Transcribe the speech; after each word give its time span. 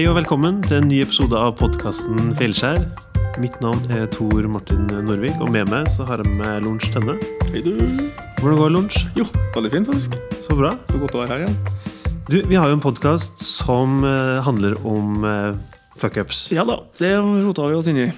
Hei 0.00 0.06
og 0.08 0.14
velkommen 0.16 0.62
til 0.64 0.78
en 0.78 0.86
ny 0.88 1.02
episode 1.04 1.36
av 1.36 1.50
podkasten 1.58 2.30
Fjellskjær. 2.38 2.86
Mitt 3.36 3.58
navn 3.60 3.82
er 3.92 4.06
Tor 4.08 4.46
Martin 4.48 4.86
Norvik, 4.88 5.34
og 5.44 5.50
med 5.52 5.68
meg 5.68 5.90
så 5.92 6.06
har 6.08 6.22
jeg 6.22 6.38
med 6.38 6.64
Lunsj 6.64 6.86
Tønne. 6.94 7.18
Hei 7.50 7.60
du. 7.66 7.74
Hvordan 8.38 8.56
går 8.62 8.72
Lunsj? 8.72 9.02
Jo, 9.18 9.26
veldig 9.52 9.72
fint 9.74 9.90
faktisk. 9.90 10.16
Så 10.40 10.56
bra. 10.56 10.70
Så 10.88 11.02
godt 11.02 11.18
å 11.18 11.20
være 11.20 11.34
her 11.36 11.44
igjen. 11.44 11.58
Du, 12.30 12.38
Vi 12.48 12.56
har 12.56 12.72
jo 12.72 12.78
en 12.78 12.80
podkast 12.80 13.44
som 13.44 14.00
eh, 14.08 14.40
handler 14.46 14.78
om 14.88 15.20
eh, 15.28 15.60
fuckups. 16.00 16.46
Ja 16.56 16.64
da, 16.64 16.78
det 16.96 17.12
rota 17.20 17.68
vi 17.68 17.76
oss 17.82 17.92
inn 17.92 18.00
i. 18.06 18.10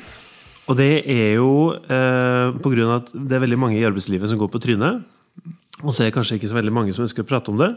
Og 0.70 0.78
det 0.78 0.92
er 1.02 1.34
jo 1.40 1.50
eh, 1.82 2.54
på 2.62 2.76
grunn 2.76 2.92
av 2.92 3.00
at 3.00 3.10
det 3.10 3.40
er 3.40 3.46
veldig 3.48 3.58
mange 3.58 3.82
i 3.82 3.86
arbeidslivet 3.90 4.30
som 4.30 4.38
går 4.38 4.54
på 4.54 4.62
trynet. 4.62 5.02
Og 5.82 5.90
så 5.90 6.04
er 6.04 6.12
det 6.12 6.14
kanskje 6.14 6.38
ikke 6.38 6.54
så 6.54 6.62
veldig 6.62 6.78
mange 6.78 6.94
som 6.94 7.02
ønsker 7.08 7.26
å 7.26 7.32
prate 7.34 7.50
om 7.50 7.58
det. 7.58 7.74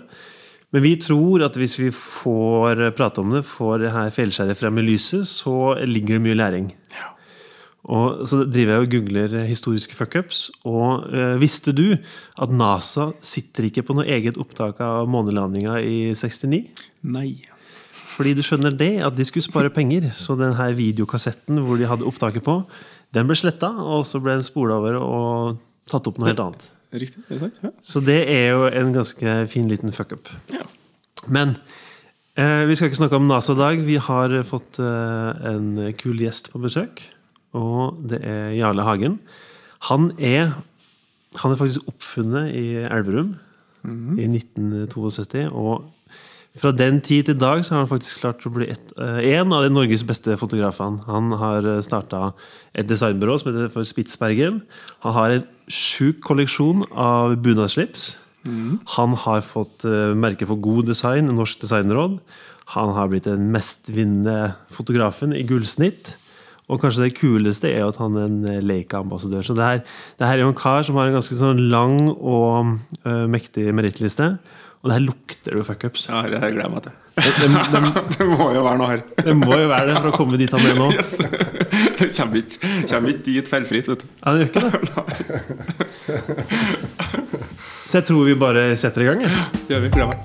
Men 0.73 0.83
vi 0.83 0.95
tror 0.99 1.45
at 1.45 1.57
hvis 1.59 1.77
vi 1.79 1.91
får 1.93 2.81
prate 2.97 3.21
om 3.21 3.35
det, 3.35 3.45
får 3.47 3.85
det 3.85 3.93
her 3.93 4.09
feilskjæret 4.13 4.59
frem 4.59 4.81
i 4.81 4.87
lyset, 4.89 5.27
så 5.29 5.75
ligger 5.85 6.17
det 6.17 6.25
mye 6.25 6.39
læring. 6.39 6.73
Og 7.85 8.25
Så 8.27 8.41
driver 8.49 8.73
jeg 8.73 8.81
og 8.81 8.93
googler 8.93 9.33
historiske 9.45 9.95
fuckups. 9.95 10.47
Og 10.65 11.05
eh, 11.13 11.35
visste 11.41 11.73
du 11.75 11.93
at 11.93 12.53
NASA 12.53 13.11
sitter 13.21 13.69
ikke 13.69 13.85
på 13.85 13.97
noe 13.97 14.07
eget 14.09 14.39
opptak 14.41 14.81
av 14.81 15.05
månelandinga 15.11 15.77
i 15.85 16.15
69? 16.17 16.63
Nei. 17.05 17.29
Fordi 18.15 18.33
du 18.33 18.41
skjønner 18.45 18.73
det, 18.73 18.93
at 19.05 19.15
de 19.17 19.25
skulle 19.27 19.45
spare 19.45 19.69
penger. 19.73 20.09
Så 20.17 20.37
den 20.39 20.55
her 20.57 20.73
videokassetten 20.77 21.61
hvor 21.61 21.77
de 21.77 21.89
hadde 21.89 22.07
opptaket 22.07 22.45
på, 22.45 22.63
den 23.13 23.29
ble 23.29 23.37
sletta, 23.37 23.69
og 23.69 24.05
så 24.07 24.21
ble 24.23 24.39
den 24.39 24.47
spola 24.47 24.79
over 24.81 24.97
og 24.99 25.61
tatt 25.91 26.07
opp 26.09 26.17
noe 26.17 26.31
helt 26.31 26.41
annet. 26.41 26.69
Riktig, 26.93 27.23
det 27.27 27.37
er 27.37 27.43
sant? 27.47 27.57
Ja. 27.63 27.71
Så 27.81 28.01
det 28.05 28.19
er 28.31 28.47
jo 28.53 28.67
en 28.69 28.93
ganske 28.95 29.35
fin 29.51 29.67
liten 29.71 29.93
fuckup. 29.95 30.29
ja. 30.53 30.65
Men 31.27 31.55
eh, 32.37 32.67
vi 32.69 32.75
skal 32.77 32.91
ikke 32.91 32.99
snakke 33.01 33.17
om 33.17 33.27
NASA 33.27 33.55
i 33.55 33.57
dag. 33.57 33.81
Vi 33.87 33.97
har 33.97 34.35
fått 34.45 34.79
eh, 34.79 35.49
en 35.49 35.93
kul 35.97 36.21
gjest 36.21 36.51
på 36.53 36.61
besøk. 36.61 37.01
Og 37.55 37.97
det 38.09 38.19
er 38.21 38.53
Jarle 38.53 38.85
Hagen. 38.85 39.19
Han 39.89 40.11
er, 40.19 40.53
han 41.41 41.51
er 41.51 41.59
faktisk 41.59 41.87
oppfunnet 41.89 42.51
i 42.53 42.65
Elverum 42.83 43.35
i 43.85 44.27
1972. 44.27 45.47
Og 45.53 45.85
fra 46.55 46.71
den 46.71 47.01
tid 47.03 47.27
til 47.27 47.39
dag 47.39 47.63
så 47.65 47.75
har 47.75 47.83
han 47.83 47.91
faktisk 47.91 48.21
klart 48.23 48.45
å 48.47 48.53
bli 48.55 48.69
et, 48.71 48.93
eh, 48.97 49.37
en 49.39 49.53
av 49.53 49.65
de 49.65 49.73
Norges 49.73 50.05
beste 50.07 50.37
fotografene. 50.39 51.03
Han 51.09 51.31
har 51.31 51.67
starta 51.83 52.33
et 52.73 52.87
designbyrå 52.87 53.39
som 53.39 53.51
heter 53.51 53.73
for 53.73 53.83
Spitsbergen. 53.83 54.61
Han 55.03 55.13
har 55.13 55.31
en 55.31 55.47
sjuk 55.67 56.21
kolleksjon 56.23 56.85
av 56.91 57.35
bunadsslips. 57.43 58.17
Han 58.95 59.15
har 59.25 59.41
fått 59.41 59.85
uh, 59.89 60.13
merke 60.17 60.45
for 60.45 60.59
god 60.61 60.85
design, 60.91 61.31
Norsk 61.33 61.63
designråd. 61.63 62.19
Han 62.75 62.93
har 62.97 63.09
blitt 63.09 63.25
den 63.29 63.49
mestvinnende 63.53 64.53
fotografen 64.73 65.33
i 65.33 65.43
gullsnitt. 65.47 66.15
Og 66.65 66.81
kanskje 66.81 67.05
det 67.05 67.17
kuleste 67.19 67.69
er 67.69 67.83
jo 67.83 67.91
at 67.91 67.99
han 68.01 68.15
er 68.17 68.25
en 68.25 68.37
eh, 68.49 68.61
Leica-ambassadør. 68.65 69.43
Så 69.45 69.53
det 69.57 69.65
her, 69.65 69.81
det 70.17 70.29
her 70.29 70.39
er 70.39 70.47
jo 70.47 70.53
en 70.53 70.57
kar 70.57 70.85
som 70.85 70.97
har 70.97 71.11
en 71.11 71.17
ganske 71.19 71.37
sånn 71.37 71.61
lang 71.69 71.99
og 72.15 72.71
uh, 73.05 73.25
mektig 73.29 73.67
merittliste. 73.69 74.31
Og 74.85 74.89
det 74.91 74.99
her 74.99 75.05
lukter 75.07 75.55
jo 75.57 75.63
fuckups. 75.65 76.03
ja, 76.11 76.19
det 76.29 76.37
gleder 76.37 76.61
jeg 76.61 76.69
meg 76.75 76.83
til. 76.85 76.93
Det, 77.15 77.47
det, 77.73 77.79
det 78.19 78.25
må 78.29 78.45
jo 78.53 78.61
være 78.61 78.77
noe 78.77 78.89
her. 78.91 79.01
det 79.17 79.33
må 79.39 79.55
jo 79.57 79.65
være 79.71 79.87
det 79.89 79.95
for 79.97 80.09
å 80.11 80.13
komme 80.13 80.37
dit 80.37 80.51
han 80.53 80.61
er 80.61 80.75
nå. 80.77 80.91
Yes. 80.93 81.17
Kommer 82.19 82.37
ikke 83.09 83.25
dit 83.25 83.49
feilfritt, 83.49 83.87
vet 83.89 84.03
du. 84.03 84.07
Ja, 84.21 84.29
det 84.35 84.45
gjør 84.45 84.49
ikke 84.51 84.61
det. 84.61 84.69
Så 87.89 87.97
jeg 87.97 88.05
tror 88.11 88.21
vi 88.29 88.35
bare 88.37 88.77
setter 88.77 89.01
i 89.01 89.09
gang. 89.09 89.25
jeg. 89.25 89.33
Gjør 89.73 89.81
vi. 89.87 89.89
Gleder 89.97 90.13
meg. 90.13 90.21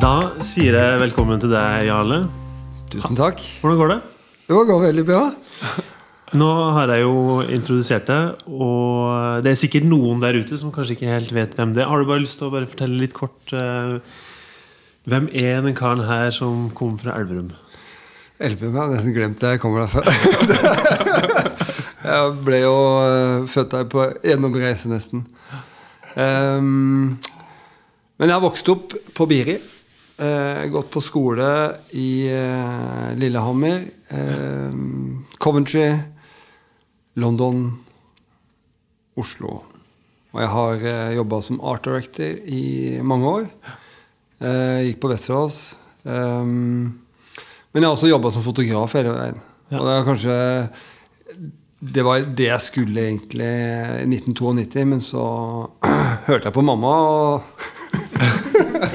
Da 0.00 0.14
sier 0.46 0.78
jeg 0.78 1.02
velkommen 1.08 1.42
til 1.42 1.50
deg, 1.50 1.90
Jarle. 1.90 2.22
Tusen 2.94 3.18
takk. 3.18 3.42
Hvordan 3.64 3.78
går 3.82 3.88
det? 3.96 4.00
Det 4.46 4.54
går 4.70 4.78
veldig 4.86 5.02
bra. 5.10 5.26
Nå 6.30 6.48
har 6.76 6.92
jeg 6.94 7.02
jo 7.02 7.40
introdusert 7.42 8.06
deg, 8.06 8.42
og 8.46 9.42
det 9.42 9.50
er 9.50 9.58
sikkert 9.58 9.88
noen 9.90 10.20
der 10.22 10.36
ute 10.38 10.58
som 10.60 10.70
kanskje 10.74 10.94
ikke 10.94 11.10
helt 11.10 11.32
vet 11.34 11.56
hvem 11.58 11.72
det 11.74 11.82
er. 11.82 11.88
Har 11.90 11.98
du 11.98 12.06
bare 12.06 12.22
lyst 12.22 12.38
til 12.38 12.46
å 12.46 12.52
bare 12.54 12.68
fortelle 12.70 13.00
litt 13.00 13.16
kort 13.16 13.54
uh, 13.56 13.98
Hvem 15.10 15.26
er 15.34 15.64
den 15.64 15.74
karen 15.74 16.04
her 16.06 16.30
som 16.36 16.68
kom 16.76 16.98
fra 17.00 17.16
Elverum? 17.18 17.48
Elverum, 18.38 18.76
har 18.78 18.92
nesten 18.92 19.16
glemt. 19.16 19.42
Jeg 19.42 19.58
kommer 19.62 19.88
derfra. 19.88 20.04
jeg 22.12 22.30
ble 22.46 22.60
jo 22.62 22.76
eh, 23.00 23.48
født 23.50 23.74
der 23.74 23.88
på 23.90 24.04
gjennom 24.24 24.54
reise, 24.60 24.92
nesten. 24.92 25.24
Um, 26.14 27.16
men 28.20 28.28
jeg 28.28 28.36
har 28.36 28.44
vokst 28.44 28.68
opp 28.72 28.94
på 29.16 29.26
Biri. 29.28 29.56
Eh, 30.20 30.66
gått 30.68 30.90
på 30.92 31.00
skole 31.00 31.48
i 31.96 32.28
eh, 32.28 33.12
Lillehammer, 33.16 33.86
eh, 34.12 34.74
Coventry, 35.40 35.86
London, 37.18 37.66
Oslo. 39.18 39.60
Og 40.30 40.42
jeg 40.44 40.50
har 40.52 40.84
eh, 40.86 41.14
jobba 41.18 41.40
som 41.42 41.60
art 41.66 41.84
director 41.86 42.38
i 42.46 43.00
mange 43.02 43.30
år. 43.30 43.46
Eh, 44.40 44.86
gikk 44.86 45.00
på 45.02 45.10
Westerdals. 45.10 45.60
Um, 46.04 47.00
men 47.70 47.82
jeg 47.82 47.88
har 47.88 47.96
også 47.96 48.10
jobba 48.10 48.30
som 48.32 48.44
fotograf 48.44 48.94
hele 48.96 49.12
veien. 49.14 49.40
Ja. 49.70 49.80
Og 49.80 49.84
det 49.86 49.92
er 49.94 50.06
kanskje 50.06 50.36
Det 51.94 52.02
var 52.02 52.24
det 52.24 52.46
jeg 52.48 52.64
skulle 52.64 53.04
egentlig 53.04 53.50
i 53.50 54.06
1992, 54.08 54.86
men 54.88 55.02
så 55.04 55.24
hørte 56.28 56.48
jeg 56.48 56.56
på 56.56 56.64
mamma, 56.64 56.94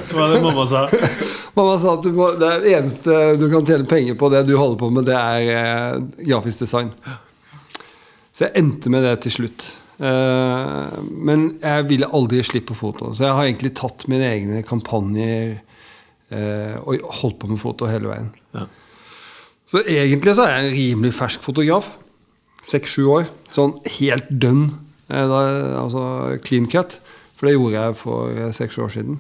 Hva 0.09 0.18
var 0.20 0.34
det 0.34 0.42
mamma 0.44 0.66
sa? 0.70 0.86
mamma 1.58 1.78
sa 1.81 1.96
at 1.98 2.06
må, 2.14 2.30
det 2.40 2.52
det 2.64 2.75
eneste 2.78 3.22
du 3.40 3.48
kan 3.52 3.66
tjene 3.66 3.88
penger 3.90 4.18
på, 4.20 4.30
det 4.34 4.44
du 4.48 4.54
holder 4.58 4.80
på 4.81 4.92
med, 4.94 5.08
det 5.09 5.18
er 5.18 5.50
eh, 5.56 6.25
grafisk 6.30 6.66
design. 6.66 6.92
Så 8.35 8.50
jeg 8.50 8.59
endte 8.59 8.91
med 8.91 9.06
det 9.07 9.16
til 9.23 9.31
slutt. 9.38 9.66
Eh, 9.96 10.96
men 11.07 11.46
jeg 11.62 11.85
ville 11.88 12.09
aldri 12.18 12.41
slippe 12.44 12.75
foto. 12.75 13.13
Så 13.16 13.29
jeg 13.29 13.35
har 13.38 13.47
egentlig 13.47 13.75
tatt 13.79 14.07
mine 14.12 14.28
egne 14.28 14.63
kampanjer 14.68 15.53
eh, 16.35 16.75
og 16.81 17.06
holdt 17.22 17.40
på 17.40 17.51
med 17.51 17.62
foto 17.62 17.88
hele 17.88 18.12
veien. 18.12 18.34
Ja. 18.57 18.66
Så 19.66 19.85
egentlig 19.88 20.35
så 20.35 20.45
er 20.45 20.57
jeg 20.57 20.66
en 20.66 20.75
rimelig 20.75 21.13
fersk 21.16 21.45
fotograf. 21.45 21.94
Seks-sju 22.66 23.06
år. 23.13 23.29
Sånn 23.56 23.78
helt 24.00 24.28
dønn. 24.29 24.68
Eh, 25.07 25.38
altså 25.79 26.03
clean 26.44 26.68
cut. 26.72 26.97
For 27.35 27.47
det 27.47 27.56
gjorde 27.56 27.79
jeg 27.79 27.97
for 28.00 28.51
seks 28.56 28.78
år 28.79 28.91
siden. 28.94 29.18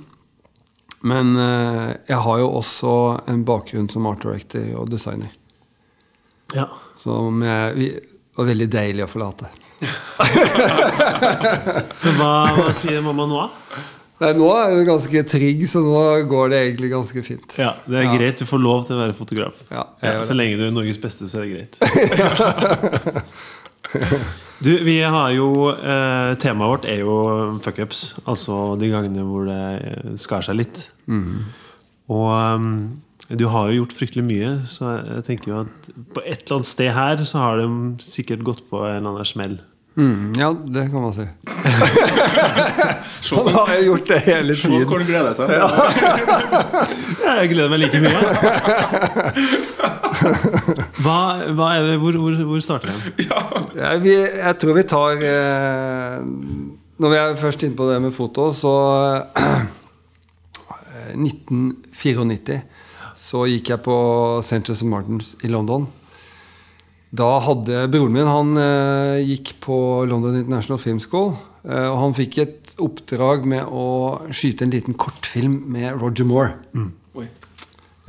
Men 1.05 1.35
jeg 1.35 2.17
har 2.23 2.37
jo 2.39 2.45
også 2.57 2.91
en 3.29 3.43
bakgrunn 3.45 3.89
som 3.91 4.07
art 4.09 4.23
director 4.23 4.63
og 4.79 4.87
designer. 4.89 5.29
ja. 6.55 6.65
Som 6.97 7.43
jeg, 7.43 7.99
var 8.35 8.45
veldig 8.51 8.67
deilig 8.73 9.03
å 9.05 9.11
forlate. 9.11 9.49
Hva, 12.15 12.31
hva 12.55 12.71
sier 12.75 13.01
mamma 13.03 13.25
nå? 13.29 13.41
Nei, 14.21 14.29
nå 14.39 14.45
er 14.55 14.71
hun 14.77 14.85
ganske 14.87 15.23
trygg, 15.27 15.65
så 15.67 15.81
nå 15.83 15.99
går 16.31 16.51
det 16.53 16.59
egentlig 16.69 16.89
ganske 16.93 17.23
fint. 17.25 17.55
Ja, 17.59 17.73
Det 17.83 17.97
er 17.99 18.05
Ja. 18.07 18.13
greit. 18.15 18.37
Du 18.39 18.45
får 18.47 18.61
lov 18.63 18.85
til 18.87 18.95
å 18.95 18.99
være 19.03 19.13
fotograf. 19.17 19.53
Ja, 19.71 19.83
Ja, 20.01 20.21
så 20.23 20.33
lenge 20.37 20.55
du 20.57 20.63
er 20.67 20.71
Norges 20.71 20.97
beste, 20.97 21.27
så 21.27 21.41
er 21.41 21.45
det 21.45 21.53
greit. 21.55 21.75
Du, 24.63 24.71
vi 24.83 25.01
har 25.03 25.29
jo 25.35 25.69
eh, 25.69 26.35
Temaet 26.41 26.69
vårt 26.71 26.85
er 26.89 27.01
jo 27.03 27.59
fuckups. 27.61 28.15
Altså 28.25 28.75
de 28.79 28.87
gangene 28.89 29.23
hvor 29.27 29.45
det 29.45 30.15
skar 30.19 30.41
seg 30.47 30.55
litt. 30.57 30.89
Og 32.07 32.31
um, 32.31 32.71
du 33.29 33.45
har 33.49 33.69
jo 33.71 33.79
gjort 33.81 33.93
fryktelig 33.97 34.23
mye, 34.27 34.49
så 34.69 34.91
jeg 35.01 35.23
tenker 35.25 35.49
jo 35.51 35.61
at 35.63 35.87
på 36.13 36.21
et 36.25 36.43
eller 36.45 36.59
annet 36.59 36.69
sted 36.69 36.91
her 36.93 37.23
så 37.25 37.37
har 37.41 37.57
de 37.63 37.69
sikkert 38.03 38.43
gått 38.45 38.61
på 38.69 38.83
en 38.85 38.99
eller 38.99 39.09
annen 39.15 39.25
smell. 39.25 39.55
Mm, 39.95 40.33
ja, 40.35 40.49
det 40.51 40.89
kan 40.91 41.01
man 41.05 41.13
si. 41.15 41.23
Han 43.31 43.47
har 43.55 43.69
jo 43.79 43.85
gjort 43.93 44.07
det 44.11 44.17
hele 44.25 44.55
Se 44.59 44.67
tiden. 44.67 44.83
hvor 44.89 44.99
han 44.99 45.07
gleder 45.07 45.33
seg. 45.37 45.47
Ja, 47.25 47.31
Jeg 47.39 47.49
gleder 47.53 47.71
meg 47.71 47.79
like 47.81 48.01
mye. 48.03 48.19
Hva, 51.05 51.15
hva 51.53 51.67
er 51.75 51.87
det, 51.89 51.95
hvor, 52.01 52.15
hvor, 52.19 52.35
hvor 52.49 52.59
starter 52.63 52.91
den? 52.91 52.99
Ja, 53.77 53.89
vi, 54.01 54.13
jeg 54.15 54.53
tror 54.61 54.73
vi 54.77 54.83
tar 54.89 55.19
eh, 55.21 56.15
Når 57.01 57.11
vi 57.11 57.17
er 57.19 57.35
først 57.39 57.65
inne 57.67 57.77
på 57.77 57.87
det 57.89 57.97
med 58.03 58.13
foto, 58.15 58.47
så 58.55 58.71
eh, 59.41 61.13
1994 61.15 62.59
så 63.25 63.45
gikk 63.49 63.71
jeg 63.73 63.81
på 63.85 63.95
St. 64.45 64.61
Joseph 64.69 64.89
Martins 64.91 65.31
i 65.43 65.49
London. 65.49 65.87
Da 67.15 67.29
hadde 67.45 67.85
broren 67.93 68.11
min 68.13 68.27
Han 68.27 68.57
eh, 68.59 69.21
gikk 69.23 69.53
på 69.63 69.75
London 70.09 70.35
International 70.41 70.77
Film 70.81 70.99
School. 70.99 71.31
eh, 71.63 71.87
og 71.89 71.97
han 72.01 72.15
fikk 72.17 72.37
et 72.43 72.73
oppdrag 72.83 73.45
med 73.47 73.63
å 73.71 73.85
skyte 74.35 74.65
en 74.67 74.73
liten 74.73 74.97
kortfilm 74.99 75.61
med 75.71 75.95
Roger 76.01 76.27
Moore. 76.27 76.51
Oi. 77.15 77.29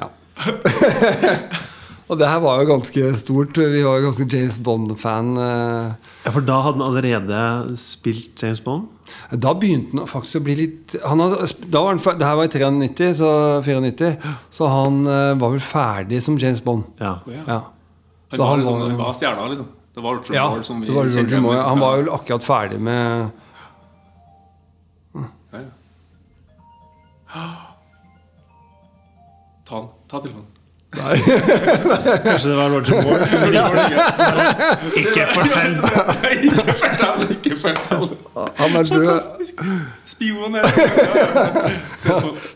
Ja. 0.02 0.08
og 2.10 2.18
det 2.20 2.28
her 2.32 2.42
var 2.42 2.60
jo 2.64 2.68
ganske 2.74 3.12
stort. 3.20 3.56
Vi 3.62 3.84
var 3.86 4.00
jo 4.02 4.08
ganske 4.10 4.26
James 4.34 4.58
Bond-fan. 4.58 5.32
eh, 5.38 6.12
Ja, 6.26 6.34
For 6.34 6.42
da 6.42 6.58
hadde 6.66 6.82
han 6.82 6.88
allerede 6.90 7.78
spilt 7.78 8.42
James 8.42 8.60
Bond? 8.66 8.90
Da 9.30 9.52
begynte 9.54 9.98
han 9.98 10.06
faktisk 10.10 10.40
å 10.40 10.44
bli 10.46 10.54
litt 10.58 10.96
han 11.04 11.20
hadde, 11.22 11.46
da 11.70 11.82
var 11.84 11.94
han, 11.94 12.18
Det 12.18 12.26
her 12.26 12.36
var 12.36 12.44
i 12.44 12.48
93, 12.48 13.14
så, 13.20 13.30
94, 13.62 14.34
så 14.50 14.68
han 14.72 15.00
eh, 15.06 15.34
var 15.38 15.50
vel 15.54 15.60
ferdig 15.60 16.22
som 16.22 16.38
James 16.38 16.62
Bond. 16.64 16.84
Ja. 16.98 17.18
Ja. 17.46 17.60
Så 18.34 18.42
Han 18.42 18.48
var, 18.48 18.56
liksom, 18.56 18.80
var- 18.80 18.88
han 18.88 18.98
var 18.98 19.14
stjerna, 19.14 19.46
liksom. 19.48 19.66
Det 19.96 20.02
var 20.04 20.14
Roger 20.18 20.34
Ja, 20.34 20.48
Moore 20.50 20.64
som 20.64 20.80
vi 20.80 20.86
det 20.88 20.94
var 20.94 21.04
Roger 21.04 21.40
Moore. 21.40 21.54
liksom. 21.56 21.68
Han 21.70 21.78
var 21.80 21.96
vel 21.96 22.08
akkurat 22.12 22.44
ferdig 22.44 22.80
med 22.80 23.30
Ja, 25.14 25.58
ja. 25.62 25.70
Ta 29.68 29.76
den. 29.80 29.88
Ta 30.08 30.20
telefonen. 30.20 30.46
Kanskje 30.94 32.48
det 32.50 32.56
var 32.56 32.70
Roger 32.70 33.02
Moore? 33.02 33.20
Ikke 35.00 35.26
fortell! 35.34 35.74
ikke 36.32 36.64
fortell! 36.80 37.30
Ikke 37.36 37.56
fortell! 37.60 38.08
Han 38.56 38.76
er 38.76 38.82
død. 38.82 39.20
Spion 40.06 40.54
er 40.54 40.66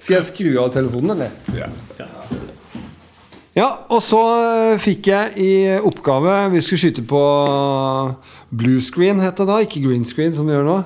Skal 0.00 0.14
jeg 0.14 0.24
skru 0.30 0.50
av 0.62 0.70
telefonen, 0.74 1.10
eller? 1.16 1.30
ja. 1.58 1.68
Ja, 3.56 3.66
og 3.90 3.98
så 3.98 4.18
eh, 4.70 4.76
fikk 4.78 5.08
jeg 5.10 5.32
i 5.42 5.48
oppgave 5.82 6.36
Vi 6.52 6.60
skulle 6.62 6.78
skyte 6.84 7.02
på 7.02 7.22
blue 8.54 8.78
screen, 8.80 9.18
het 9.20 9.40
det 9.42 9.46
da, 9.50 9.56
ikke 9.64 9.82
green 9.88 10.04
screen, 10.06 10.30
som 10.36 10.46
vi 10.46 10.54
gjør 10.54 10.68
nå. 10.68 10.76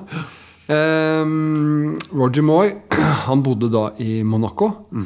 Um, 0.65 1.93
Roger 2.09 2.41
Moore, 2.41 2.71
han 3.29 3.43
bodde 3.45 3.69
da 3.69 3.91
i 4.01 4.23
Monaco. 4.25 4.71
Eh, 4.97 5.05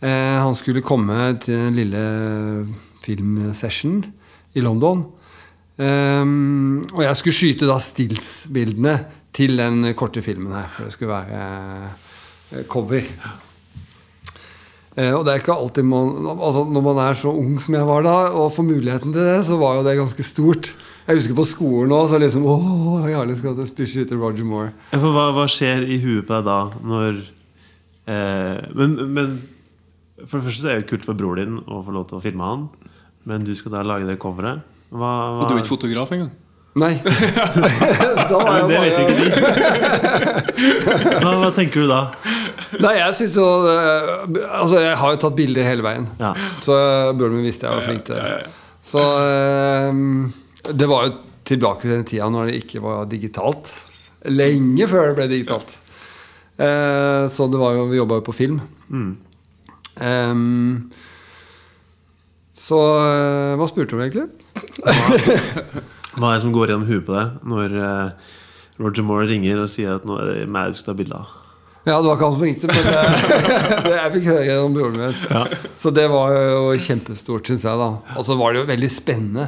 han 0.00 0.54
skulle 0.56 0.80
komme 0.80 1.16
til 1.42 1.58
den 1.58 1.74
lille 1.76 2.04
filmsession 3.04 3.98
i 4.56 4.62
London. 4.64 5.04
Ehm, 5.80 6.82
og 6.92 7.04
jeg 7.06 7.18
skulle 7.18 7.36
skyte 7.36 7.68
da 7.68 7.78
stills-bildene 7.80 8.96
til 9.36 9.60
den 9.60 9.92
korte 9.96 10.22
filmen 10.24 10.52
her, 10.56 10.68
for 10.72 10.86
det 10.86 10.94
skulle 10.94 11.14
være 11.14 11.44
eh, 12.50 12.64
cover. 12.68 13.06
Eh, 14.98 15.12
og 15.14 15.22
det 15.24 15.32
er 15.32 15.40
ikke 15.40 15.54
alltid 15.54 15.86
man 15.86 16.26
altså 16.34 16.64
Når 16.66 16.82
man 16.82 16.98
er 16.98 17.14
så 17.14 17.30
ung 17.30 17.52
som 17.62 17.76
jeg 17.78 17.86
var 17.86 18.02
da, 18.04 18.16
og 18.34 18.52
får 18.52 18.66
muligheten 18.66 19.14
til 19.14 19.22
det, 19.22 19.38
så 19.46 19.56
var 19.60 19.78
jo 19.78 19.86
det 19.86 19.96
ganske 20.00 20.26
stort. 20.26 20.72
Jeg 21.06 21.20
husker 21.20 21.38
på 21.38 21.46
skolen 21.48 21.94
òg, 21.94 22.12
liksom 22.20 22.44
Å, 22.50 22.56
Jarle 23.08 23.38
skal 23.38 23.56
til 23.56 23.70
Spishy 23.70 24.04
til 24.04 24.20
Roger 24.20 24.44
Moore. 24.44 24.74
Hva, 24.92 25.30
hva 25.36 25.46
skjer 25.50 25.86
i 25.86 26.00
huet 26.02 26.26
på 26.26 26.36
deg 26.36 26.50
da 26.50 26.60
når 26.82 27.22
eh, 28.10 28.68
men, 28.76 28.98
men 29.14 29.40
for 30.26 30.38
det 30.38 30.46
første 30.48 30.62
så 30.62 30.68
er 30.68 30.78
det 30.78 30.84
jo 30.84 30.90
kult 30.94 31.08
for 31.08 31.18
bror 31.18 31.40
din 31.40 31.58
å 31.64 31.80
få 31.86 31.94
lov 31.94 32.08
til 32.10 32.18
å 32.20 32.22
filme 32.24 32.46
han. 32.46 32.68
Men 33.28 33.44
du 33.46 33.52
skal 33.56 33.74
da 33.76 33.82
lage 33.86 34.08
det 34.08 34.18
coveret. 34.20 34.62
Hva, 34.90 35.10
hva, 35.36 35.42
Og 35.42 35.50
du 35.50 35.54
er 35.56 35.62
ikke 35.62 35.74
fotograf 35.76 36.12
engang? 36.16 36.32
Nei. 36.78 36.92
da 38.30 38.38
var 38.38 38.60
jeg 38.60 38.68
det 38.70 38.80
vet 38.84 38.98
ikke 39.02 39.16
vi. 39.18 39.26
Hva, 41.20 41.32
hva 41.40 41.48
tenker 41.54 41.82
du 41.82 41.88
da? 41.90 41.98
Nei, 42.78 42.92
jeg 43.00 43.16
syns 43.18 43.34
jo 43.40 43.46
eh, 43.66 44.10
Altså, 44.44 44.76
jeg 44.78 44.98
har 45.00 45.14
jo 45.14 45.18
tatt 45.24 45.36
bilder 45.38 45.66
hele 45.66 45.82
veien. 45.82 46.06
Ja. 46.20 46.30
Så 46.62 46.76
broren 47.18 47.38
min 47.38 47.48
visste 47.48 47.66
jeg 47.66 47.74
var 47.74 47.88
flink 47.88 48.06
til 48.06 48.20
det. 48.20 48.52
Så 48.86 49.02
eh, 49.24 50.70
det 50.70 50.88
var 50.90 51.08
jo 51.08 51.16
tilbake 51.50 51.82
til 51.82 51.96
den 51.96 52.06
tida 52.06 52.30
når 52.30 52.52
det 52.52 52.60
ikke 52.62 52.82
var 52.84 53.08
digitalt. 53.10 53.72
Lenge 54.30 54.86
før 54.90 55.10
det 55.10 55.16
ble 55.18 55.26
digitalt. 55.32 55.74
Eh, 56.60 57.24
så 57.32 57.48
det 57.50 57.60
var 57.60 57.78
jo 57.78 57.88
Vi 57.90 57.98
jobba 57.98 58.20
jo 58.20 58.26
på 58.30 58.36
film. 58.36 58.60
Em, 59.98 60.90
så 62.54 62.78
eh, 63.00 63.56
hva 63.58 63.66
spurte 63.70 63.94
du 63.94 63.98
om 63.98 64.04
egentlig? 64.04 64.28
Hva 66.14 66.30
er 66.30 66.36
det 66.36 66.42
som 66.44 66.52
går 66.54 66.72
gjennom 66.72 66.88
huet 66.88 67.04
på 67.06 67.14
deg 67.16 67.44
når 67.50 67.76
eh, 67.80 68.30
Roger 68.80 69.06
Moore 69.06 69.28
ringer 69.30 69.62
og 69.62 69.70
sier 69.72 69.96
at 69.98 70.06
nå 70.08 70.18
er 70.20 70.30
det 70.30 70.48
meg 70.50 70.72
du 70.72 70.78
skal 70.78 70.92
ta 70.92 70.96
bilde 70.98 71.18
av? 71.18 71.36
Ja, 71.88 71.96
det 71.96 72.10
var 72.10 72.18
ikke 72.18 72.28
han 72.28 72.34
som 72.36 72.42
ringte, 72.44 72.68
men 72.68 72.82
det, 73.86 73.92
jeg 73.96 74.12
fikk 74.18 74.26
høre 74.28 74.42
gjennom 74.44 74.74
broren 74.76 74.98
min. 75.00 75.54
Så 75.80 75.92
det 75.96 76.04
var 76.12 76.34
jo 76.36 76.74
kjempestort, 76.76 77.48
syns 77.48 77.64
jeg. 77.64 77.80
da 77.80 78.18
Og 78.20 78.26
så 78.28 78.36
var 78.36 78.52
det 78.52 78.60
jo 78.60 78.68
veldig 78.68 78.90
spennende, 78.92 79.46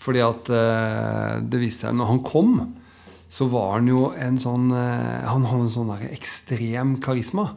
fordi 0.00 0.22
at 0.24 0.48
eh, 0.48 1.34
det 1.44 1.60
viste 1.60 1.84
seg 1.86 1.98
Når 1.98 2.08
han 2.14 2.22
kom, 2.24 2.56
så 3.34 3.50
var 3.52 3.74
han 3.76 3.90
jo 3.90 4.06
en 4.14 4.36
sånn 4.38 4.68
Han 4.70 5.46
hadde 5.48 5.64
en 5.66 5.72
sånn 5.74 5.92
ekstrem 6.06 6.96
karisma. 7.04 7.48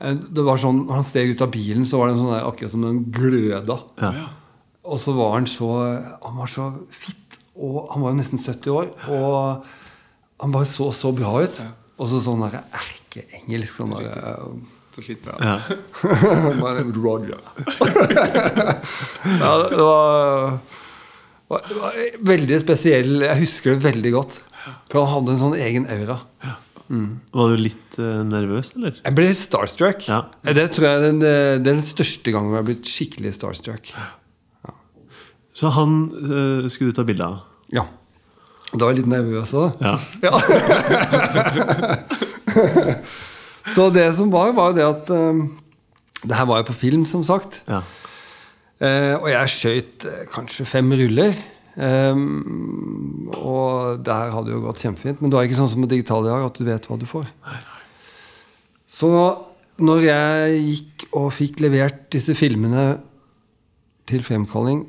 Eh, 0.00 0.14
Det 0.14 0.42
var 0.44 0.58
sånn, 0.60 0.82
Når 0.86 0.94
han 1.00 1.04
steg 1.08 1.30
ut 1.34 1.40
av 1.46 1.50
bilen, 1.54 1.86
så 1.88 1.98
var 2.00 2.08
det 2.10 2.16
en 2.16 2.22
sånn 2.24 2.34
der, 2.34 2.44
akkurat 2.50 2.72
som 2.74 2.82
den 2.84 3.04
gløda. 3.14 3.78
Ja. 4.02 4.12
Og 4.86 4.98
så 5.02 5.14
var 5.16 5.32
han 5.38 5.46
så 5.50 5.70
Han 6.22 6.36
var 6.36 6.46
så 6.52 6.68
fitt, 6.90 7.38
og 7.56 7.88
han 7.92 8.02
var 8.04 8.12
jo 8.12 8.18
nesten 8.20 8.38
70 8.38 8.70
år. 8.76 8.90
Og 9.08 9.64
han 10.42 10.52
bare 10.52 10.68
så 10.68 10.90
så 10.92 11.12
bra 11.16 11.38
ut. 11.42 11.60
Og 11.98 12.08
så 12.10 12.20
sånn 12.20 12.42
der 12.44 12.60
erkeengelsk 12.76 13.78
sånn 13.80 13.94
der 13.96 14.50
Så 14.96 15.02
fint. 15.04 15.24
Ja. 15.40 15.60
My 16.60 16.74
name 16.76 16.90
is 16.92 16.96
Roger. 17.00 17.40
ja, 19.40 19.52
det 19.68 19.78
var, 19.80 20.58
var, 21.48 21.66
var 21.80 21.98
veldig 22.30 22.60
spesiell 22.62 23.20
Jeg 23.26 23.40
husker 23.42 23.74
det 23.76 23.84
veldig 23.90 24.12
godt. 24.14 24.38
For 24.90 25.04
han 25.04 25.12
hadde 25.14 25.34
en 25.36 25.42
sånn 25.42 25.58
egen 25.60 25.86
aura. 25.92 26.18
Var 26.88 27.52
du 27.52 27.56
litt 27.60 27.98
uh, 27.98 28.22
nervøs, 28.26 28.72
eller? 28.76 29.00
Jeg 29.02 29.16
ble 29.16 29.26
litt 29.30 29.40
starstruck. 29.40 30.06
Ja. 30.08 30.22
Det 30.46 30.68
tror 30.76 30.86
jeg 30.88 30.98
er 31.00 31.04
den, 31.08 31.20
er 31.26 31.58
den 31.62 31.82
største 31.86 32.34
gangen 32.34 32.54
jeg 32.54 32.60
har 32.60 32.68
blitt 32.68 32.90
skikkelig 32.90 33.34
starstruck. 33.36 33.92
Så 35.56 35.70
han 35.72 36.00
uh, 36.12 36.66
skulle 36.68 36.92
du 36.92 36.98
ta 36.98 37.04
bilde 37.08 37.24
av? 37.24 37.36
Ja. 37.72 37.86
Da 38.74 38.82
var 38.82 38.92
jeg 38.92 39.00
litt 39.00 39.12
nervøs 39.12 39.54
òg. 39.56 39.80
Ja. 39.80 39.96
Så 43.74 43.88
det 43.90 44.06
som 44.16 44.30
var, 44.32 44.52
var 44.56 44.70
jo 44.70 44.76
det 44.76 44.84
at 44.86 45.08
um, 45.10 45.40
Det 46.22 46.36
her 46.36 46.46
var 46.48 46.60
jo 46.60 46.68
på 46.70 46.76
film, 46.86 47.06
som 47.08 47.24
sagt. 47.26 47.62
ja. 47.68 47.82
Uh, 48.76 49.16
og 49.22 49.30
jeg 49.30 49.48
skøyt 49.48 50.04
uh, 50.04 50.24
kanskje 50.28 50.66
fem 50.68 50.90
ruller. 50.92 51.32
Um, 51.76 53.28
og 53.36 54.00
det 54.00 54.14
her 54.14 54.32
hadde 54.32 54.54
jo 54.54 54.62
gått 54.64 54.82
kjempefint. 54.84 55.20
Men 55.20 55.32
det 55.32 55.38
var 55.38 55.48
ikke 55.48 55.58
sånn 55.60 55.70
som 55.72 55.82
med 55.84 55.92
digital 55.92 56.24
i 56.24 56.32
dag, 56.32 56.46
at 56.48 56.58
du 56.58 56.64
vet 56.68 56.88
hva 56.88 56.98
du 57.00 57.06
får. 57.08 57.28
Så 58.88 59.10
når 59.84 60.06
jeg 60.06 60.60
gikk 60.64 61.08
og 61.18 61.32
fikk 61.36 61.60
levert 61.64 62.06
disse 62.14 62.36
filmene 62.38 62.94
til 64.08 64.22
fremkalling, 64.24 64.86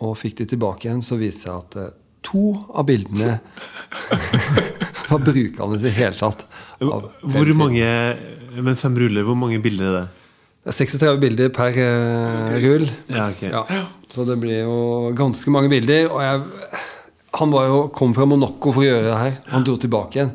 og 0.00 0.16
fikk 0.16 0.38
de 0.38 0.46
tilbake 0.54 0.88
igjen, 0.88 1.02
så 1.04 1.18
viste 1.20 1.44
det 1.44 1.50
seg 1.50 1.58
at 1.58 1.76
eh, 1.76 1.96
to 2.24 2.44
av 2.72 2.86
bildene 2.88 3.34
var 5.10 5.20
brukende 5.24 5.76
i 5.76 5.82
det 5.82 5.92
hele 5.96 6.16
tatt. 6.16 6.46
Hvor 6.80 7.52
mange 7.56 7.90
Men 8.50 8.78
fem 8.80 8.96
ruller, 8.98 9.24
hvor 9.26 9.36
mange 9.38 9.60
bilder 9.62 9.90
er 9.90 9.96
det? 9.98 10.19
Det 10.60 10.74
er 10.74 10.76
36 10.76 11.20
bilder 11.22 11.52
per 11.56 11.72
uh, 11.72 12.54
rull. 12.60 12.84
Ja, 13.08 13.26
okay. 13.30 13.48
Ja. 13.48 13.84
Så 14.12 14.26
det 14.28 14.36
blir 14.42 14.66
jo 14.66 15.12
ganske 15.16 15.52
mange 15.54 15.70
bilder. 15.72 16.10
Og 16.12 16.20
jeg, 16.20 16.80
han 17.38 17.54
var 17.54 17.68
jo, 17.70 17.78
kom 17.96 18.12
fra 18.16 18.26
Monaco 18.28 18.74
for 18.74 18.84
å 18.84 18.88
gjøre 18.88 19.06
det 19.06 19.20
her. 19.22 19.38
Han 19.54 19.64
dro 19.64 19.78
tilbake 19.80 20.18
igjen. 20.18 20.34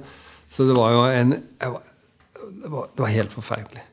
Så 0.49 0.65
det 0.65 0.77
var 0.77 0.95
jo 0.95 1.03
en 1.11 1.35
var, 1.61 1.83
det, 2.41 2.71
var, 2.73 2.89
det 2.95 3.05
var 3.05 3.13
helt 3.13 3.35
forferdelig. 3.35 3.85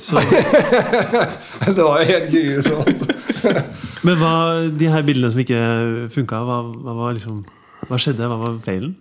Så, 0.00 0.20
det 1.76 1.80
var 1.80 2.04
helt 2.04 2.30
grusomt. 2.32 3.10
men 4.06 4.20
hva, 4.20 4.34
de 4.68 4.92
her 4.92 5.04
bildene 5.06 5.32
som 5.32 5.40
ikke 5.40 5.60
funka, 6.12 6.44
hva, 6.44 6.60
hva, 6.90 7.10
liksom, 7.16 7.40
hva 7.88 8.00
skjedde? 8.00 8.28
Hva 8.28 8.40
var 8.40 8.60
feilen? 8.64 8.94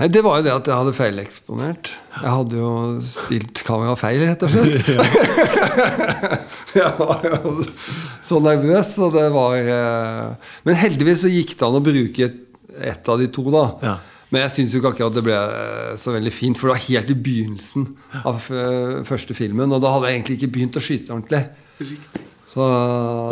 Nei, 0.00 0.08
Det 0.08 0.22
var 0.24 0.38
jo 0.40 0.44
det 0.46 0.52
at 0.54 0.68
jeg 0.70 0.80
hadde 0.80 0.94
feileksponert. 0.96 1.90
Jeg 2.16 2.32
hadde 2.32 2.56
jo 2.56 2.70
stilt 3.04 3.60
kameraet 3.66 4.00
feil, 4.00 4.22
rett 4.24 4.44
og 4.46 4.54
slett. 4.54 4.88
jeg 6.80 6.94
var 6.96 7.26
jo 7.28 7.52
så 8.24 8.40
nervøs, 8.40 8.94
og 9.04 9.12
det 9.18 9.26
var 9.34 9.58
eh, 9.60 10.48
Men 10.64 10.80
heldigvis 10.80 11.26
så 11.26 11.32
gikk 11.32 11.52
det 11.58 11.68
an 11.68 11.76
å 11.76 11.84
bruke 11.84 12.24
et, 12.24 12.40
et 12.92 13.12
av 13.12 13.20
de 13.20 13.28
to, 13.36 13.44
da. 13.52 13.66
Ja. 13.84 13.94
Men 14.32 14.46
jeg 14.46 14.54
syns 14.54 14.72
jo 14.72 14.80
ikke 14.80 14.94
akkurat 14.94 15.16
det 15.18 15.26
ble 15.26 15.36
eh, 15.36 15.92
så 16.00 16.16
veldig 16.16 16.32
fint, 16.32 16.56
for 16.56 16.70
det 16.70 16.78
var 16.78 16.84
helt 16.86 17.12
i 17.12 17.18
begynnelsen 17.28 17.88
av 18.24 18.48
eh, 18.48 18.98
første 19.04 19.36
filmen, 19.36 19.76
og 19.76 19.84
da 19.84 19.92
hadde 19.92 20.08
jeg 20.08 20.22
egentlig 20.22 20.38
ikke 20.40 20.52
begynt 20.56 20.80
å 20.80 20.84
skyte 20.88 21.12
ordentlig. 21.12 21.44
Så 22.48 22.64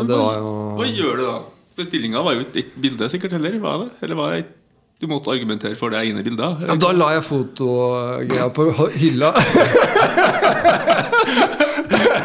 det 0.05 0.17
var 0.17 0.37
jo 0.41 0.53
Hva 0.77 0.93
gjør 0.93 1.17
du 1.17 1.25
da? 1.25 1.39
Bestillinga 1.81 2.21
var 2.25 2.37
jo 2.37 2.45
ikke 2.45 2.61
ett 2.61 2.77
bilde, 2.85 3.09
sikkert 3.09 3.33
heller. 3.39 3.57
Var 3.63 3.85
det? 3.87 3.93
Eller 4.05 4.19
var 4.19 4.35
det 4.35 4.43
et 4.43 4.57
du 5.01 5.07
måtte 5.09 5.31
argumentere 5.33 5.77
for 5.81 5.89
det 5.95 6.03
ene 6.11 6.23
bildet? 6.25 6.67
ja, 6.69 6.75
Da 6.77 6.91
la 6.93 7.07
jeg 7.17 7.25
fotogreia 7.25 8.49
på 8.53 8.67
hylla. 9.01 9.31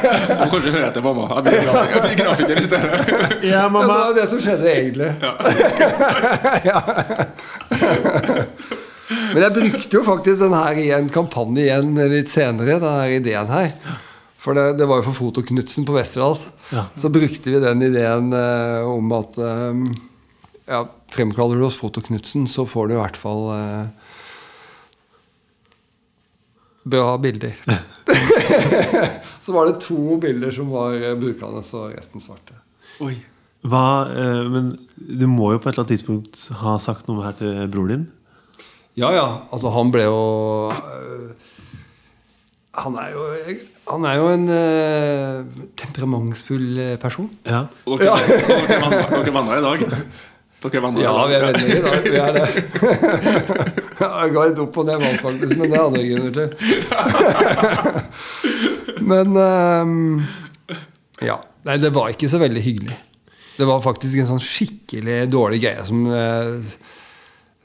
Må 0.06 0.46
kanskje 0.52 0.72
høre 0.74 0.90
etter 0.90 1.02
mamma. 1.04 1.26
Jeg 1.38 1.44
blir 1.46 1.64
grafiker, 1.66 1.96
jeg 1.96 2.02
blir 2.04 2.18
grafiker 2.20 2.56
i 2.60 2.66
stedet. 2.66 2.98
Ja, 3.48 3.64
Ja, 3.66 3.70
det 3.70 3.88
var 3.90 4.14
det 4.18 4.26
som 4.32 4.40
skjedde, 4.44 4.68
egentlig. 4.76 5.12
Ja. 6.70 6.80
Men 9.36 9.44
jeg 9.44 9.54
brukte 9.54 9.98
jo 10.00 10.02
faktisk 10.06 10.42
den 10.42 10.56
her 10.58 10.80
i 10.82 10.88
en 10.96 11.10
kampanje 11.14 11.62
igjen 11.66 11.92
litt 12.12 12.30
senere, 12.32 12.80
den 12.82 12.96
her 13.00 13.12
ideen 13.20 13.50
her. 13.52 13.72
For 14.42 14.58
det, 14.58 14.66
det 14.80 14.88
var 14.90 15.02
jo 15.02 15.08
for 15.10 15.18
Fotoknutsen 15.20 15.86
på 15.88 15.94
Westerdals. 15.98 16.48
Ja. 16.74 16.84
Så 16.98 17.10
brukte 17.14 17.50
vi 17.54 17.62
den 17.62 17.82
ideen 17.86 18.32
eh, 18.34 18.82
om 18.90 19.12
at 19.18 19.38
eh, 19.42 19.74
ja, 20.66 20.82
Fremkaller 21.14 21.60
du 21.60 21.68
oss 21.68 21.78
Fotoknutsen, 21.78 22.48
så 22.50 22.66
får 22.66 22.90
du 22.90 22.96
i 22.96 23.00
hvert 23.00 23.20
fall 23.20 23.44
eh, 23.54 23.86
bra 26.90 27.18
bilder. 27.22 27.54
så 29.46 29.54
var 29.54 29.70
det 29.70 29.84
to 29.86 30.18
bilder 30.22 30.54
som 30.56 30.74
var 30.74 30.98
eh, 30.98 31.14
brukende, 31.20 31.62
og 31.62 31.94
resten 31.94 32.24
svarte. 32.24 32.58
Oi. 33.06 33.14
Hva, 33.66 33.86
eh, 34.10 34.42
men 34.50 34.74
du 34.98 35.28
må 35.30 35.54
jo 35.54 35.62
på 35.62 35.70
et 35.70 35.76
eller 35.76 35.86
annet 35.86 35.96
tidspunkt 36.00 36.48
ha 36.64 36.78
sagt 36.82 37.10
noe 37.10 37.28
her 37.28 37.38
til 37.38 37.66
broren 37.70 37.94
din? 37.94 38.10
Ja, 38.98 39.14
ja. 39.14 39.30
Altså, 39.54 39.70
han 39.76 39.94
ble 39.94 40.06
jo 40.08 40.20
øh, 40.72 41.56
Han 42.80 42.96
er 42.96 43.10
jo 43.12 43.26
Han 43.92 44.06
er 44.08 44.16
jo 44.18 44.30
en 44.32 44.46
temperamentsfull 45.78 46.98
person. 47.02 47.28
Ja. 47.46 47.68
Og 47.86 48.00
dere, 48.02 48.16
og 48.16 48.72
dere, 48.72 48.80
er 48.80 49.44
er 49.44 49.60
i 49.60 49.66
dag? 49.68 50.00
Dere 50.64 50.78
er 50.80 50.84
venner 50.86 51.02
Ja, 51.04 51.14
vi 51.30 51.34
er 51.36 51.44
venner 51.46 51.68
i 51.70 51.82
dag. 51.84 52.00
Vi 52.06 52.18
er 52.18 52.32
det. 52.36 52.48
Jeg 54.06 54.32
ga 54.36 54.46
litt 54.50 54.62
opp 54.64 54.78
og 54.82 54.86
ned 54.88 54.98
med 55.04 55.20
faktisk, 55.22 55.54
men 55.60 55.70
det 55.72 55.78
er 55.78 55.84
andre 55.86 56.06
grunner 56.10 56.32
til. 56.40 56.50
Men 59.12 59.28
um, 59.38 60.24
Ja. 61.22 61.38
Nei, 61.66 61.78
det 61.82 61.92
var 61.96 62.12
ikke 62.14 62.30
så 62.30 62.38
veldig 62.42 62.62
hyggelig. 62.62 62.98
Det 63.56 63.66
var 63.70 63.80
faktisk 63.82 64.20
en 64.22 64.28
sånn 64.30 64.42
skikkelig 64.44 65.20
dårlig 65.34 65.62
greie 65.64 65.82
som, 65.88 66.04
øh, 66.12 66.60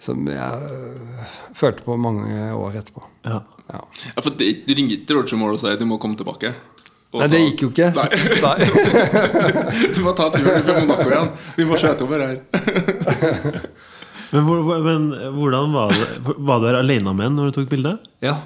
som 0.00 0.28
jeg 0.30 0.70
øh, 0.70 1.24
følte 1.58 1.84
på 1.84 1.96
mange 2.00 2.52
år 2.56 2.78
etterpå. 2.82 3.02
ja. 3.28 3.40
Ja. 3.70 3.84
Ja, 4.16 4.18
for 4.18 4.34
det, 4.34 4.66
Du 4.66 4.72
ringer 4.74 4.96
ikke 4.96 5.14
Roger 5.14 5.38
Moore 5.38 5.54
og 5.54 5.60
sier 5.62 5.76
du 5.78 5.84
må 5.86 5.94
komme 6.02 6.16
tilbake? 6.18 6.48
Og 7.10 7.24
Nei, 7.24 7.28
det 7.32 7.40
gikk 7.42 7.62
jo 7.64 7.68
ikke. 7.72 7.88
Nei. 7.96 8.08
Nei. 8.44 8.58
Du 9.96 10.00
må 10.06 10.12
ta 10.14 10.28
turen 10.30 10.62
fra 10.62 10.76
Monaco 10.78 11.08
igjen. 11.10 11.30
Vi 11.56 11.66
må 11.66 11.78
skjøte 11.80 12.06
over 12.06 12.22
her. 12.22 12.36
Men, 14.30 14.44
hvor, 14.46 14.60
men 14.78 15.08
hvordan 15.34 15.72
var 15.74 15.90
det 15.90 16.34
Var 16.38 16.60
du 16.62 16.66
her 16.68 16.76
alene 16.78 17.14
med 17.18 17.32
når 17.34 17.48
du 17.48 17.56
tok 17.56 17.72
bildet? 17.72 18.04
Ja, 18.22 18.36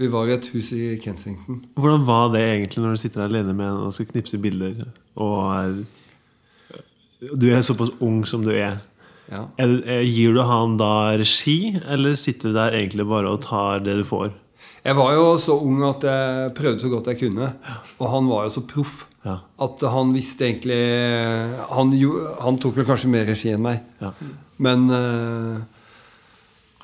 vi 0.00 0.08
var 0.08 0.30
i 0.30 0.32
et 0.38 0.46
hus 0.54 0.70
i 0.72 0.94
Kensington. 1.02 1.58
Hvordan 1.76 2.06
var 2.08 2.30
det 2.32 2.40
egentlig 2.46 2.80
når 2.80 2.96
du 2.96 3.02
sitter 3.02 3.26
alene 3.26 3.52
med 3.52 3.68
en 3.68 3.82
og 3.84 3.92
skal 3.92 4.08
knipse 4.08 4.40
bilder? 4.40 4.86
Og 5.20 5.36
er, 5.52 6.88
du 7.28 7.46
er 7.52 7.60
såpass 7.66 7.92
ung 8.00 8.24
som 8.26 8.42
du 8.46 8.54
er. 8.54 8.80
Ja. 9.28 9.44
er, 9.60 9.78
er 9.88 10.02
gir 10.04 10.34
du 10.36 10.42
han 10.44 10.74
da 10.80 11.12
regi, 11.16 11.76
eller 11.92 12.16
sitter 12.20 12.50
du 12.52 12.58
der 12.58 12.74
egentlig 12.80 13.06
bare 13.08 13.30
og 13.30 13.44
tar 13.44 13.84
det 13.84 13.94
du 14.00 14.04
får? 14.08 14.32
Jeg 14.84 14.96
var 14.98 15.14
jo 15.16 15.24
så 15.40 15.54
ung 15.64 15.80
at 15.88 16.02
jeg 16.04 16.50
prøvde 16.58 16.82
så 16.82 16.90
godt 16.92 17.06
jeg 17.12 17.20
kunne. 17.24 17.46
Og 17.98 18.06
han 18.12 18.26
var 18.28 18.44
jo 18.48 18.50
så 18.58 18.62
proff 18.68 19.04
Ja. 19.24 19.38
at 19.64 19.80
han 19.88 20.10
visste 20.12 20.44
egentlig 20.44 20.76
Han, 21.72 21.92
jo, 21.96 22.10
han 22.44 22.58
tok 22.60 22.76
vel 22.76 22.84
kanskje 22.84 23.08
mer 23.08 23.24
regi 23.24 23.48
enn 23.54 23.62
meg. 23.64 23.78
Ja. 24.02 24.10
Men 24.60 24.84
uh, 24.92 25.56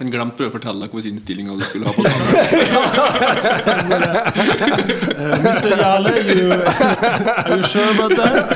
Han 0.01 0.09
glemte 0.09 0.47
å 0.49 0.53
fortelle 0.55 0.81
deg 0.87 0.95
hvilken 0.97 1.19
innstilling 1.19 1.51
du 1.53 1.61
skulle 1.61 1.85
ha 1.85 1.93
på 1.93 2.01
dagen. 2.09 2.21
Uh, 5.21 5.37
Mr. 5.45 5.77
Jale, 5.77 6.15
you, 6.25 6.49
are 6.57 7.57
you 7.59 7.63
sure 7.69 7.91
about 7.93 8.17
that? 8.17 8.47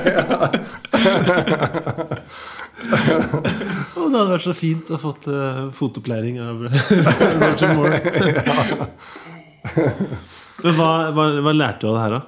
oh, 3.94 4.08
det 4.08 4.16
hadde 4.16 4.32
vært 4.32 4.46
så 4.48 4.54
fint 4.56 4.88
å 4.88 4.98
fått 5.00 5.28
uh, 5.28 5.68
fotopplæring 5.76 6.40
av 6.40 6.64
Roger 7.44 7.76
Moore. 7.76 8.00
Men 10.64 10.78
hva, 10.78 10.90
hva, 11.14 11.26
hva 11.44 11.52
lærte 11.54 11.84
du 11.84 11.90
av 11.90 11.96
det 11.96 12.04
her, 12.04 12.16
da? 12.18 12.22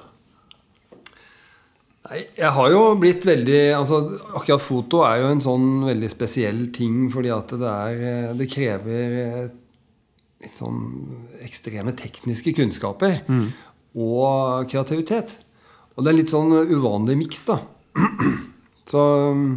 Jeg 2.07 2.51
har 2.55 2.71
jo 2.71 2.81
blitt 2.95 3.25
veldig 3.27 3.61
altså, 3.75 3.97
Akkurat 4.39 4.63
foto 4.63 5.01
er 5.03 5.17
jo 5.19 5.31
en 5.33 5.41
sånn 5.43 5.65
veldig 5.89 6.09
spesiell 6.11 6.61
ting, 6.75 7.07
fordi 7.11 7.33
at 7.35 7.51
det, 7.59 7.71
er, 7.71 8.03
eh, 8.11 8.35
det 8.39 8.47
krever 8.51 9.17
eh, 9.23 9.49
litt 10.45 10.61
sånn 10.61 10.79
ekstreme 11.43 11.91
tekniske 11.97 12.53
kunnskaper 12.55 13.19
og 13.97 14.69
kreativitet. 14.71 15.33
Og 15.97 16.05
det 16.05 16.11
er 16.11 16.17
litt 16.19 16.31
sånn 16.31 16.53
uvanlig 16.69 17.17
miks, 17.23 17.41
da. 17.49 17.57
Så 18.91 19.01
um, 19.33 19.47